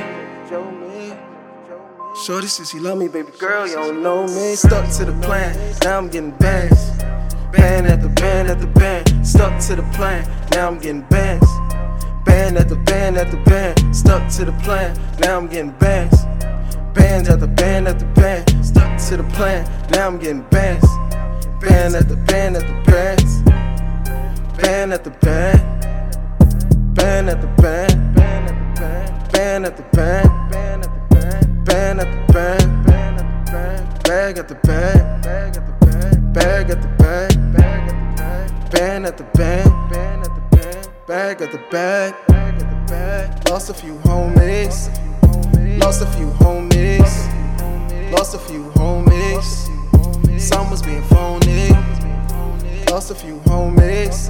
[0.49, 1.13] Joe me.
[2.25, 4.55] Shorty says she love me, baby girl, you don't know me.
[4.55, 6.91] Stuck to the plan, now I'm getting bands.
[7.53, 11.47] Band at the band at the band, stuck to the plan, now I'm getting bands.
[12.25, 16.25] Band at the band at the band, stuck to the plan, now I'm getting bands.
[16.93, 20.86] Bands at the band at the band, stuck to the plan, now I'm getting bands.
[21.64, 23.41] Pan at the pan at the pans.
[24.59, 25.57] Pan at the pan.
[26.95, 28.14] Pan at the pan.
[28.14, 30.30] Pan at the pan.
[30.43, 31.66] Pan at the pan.
[31.66, 32.84] Pan at the pan.
[32.86, 34.03] Pan at the pan.
[34.03, 35.22] Bag at the pan.
[35.22, 36.34] Bag at the pan.
[36.34, 37.53] Bag at the pan.
[37.53, 38.70] Bag at the pan.
[38.72, 39.64] Pan at the pan.
[39.89, 40.84] Pan at the pan.
[41.07, 42.14] Bag at the bag.
[42.28, 43.49] Bag at the bag.
[43.49, 44.89] Lost a few homies.
[45.80, 47.14] Lost a few homies.
[48.11, 49.22] Lost a few homies.
[50.43, 51.69] Some was being phony.
[52.91, 54.29] Lost a few homies.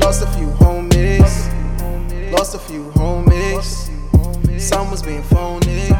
[0.00, 2.32] Lost a few homies.
[2.32, 3.88] Lost a few homies.
[4.60, 5.91] Some was being phony.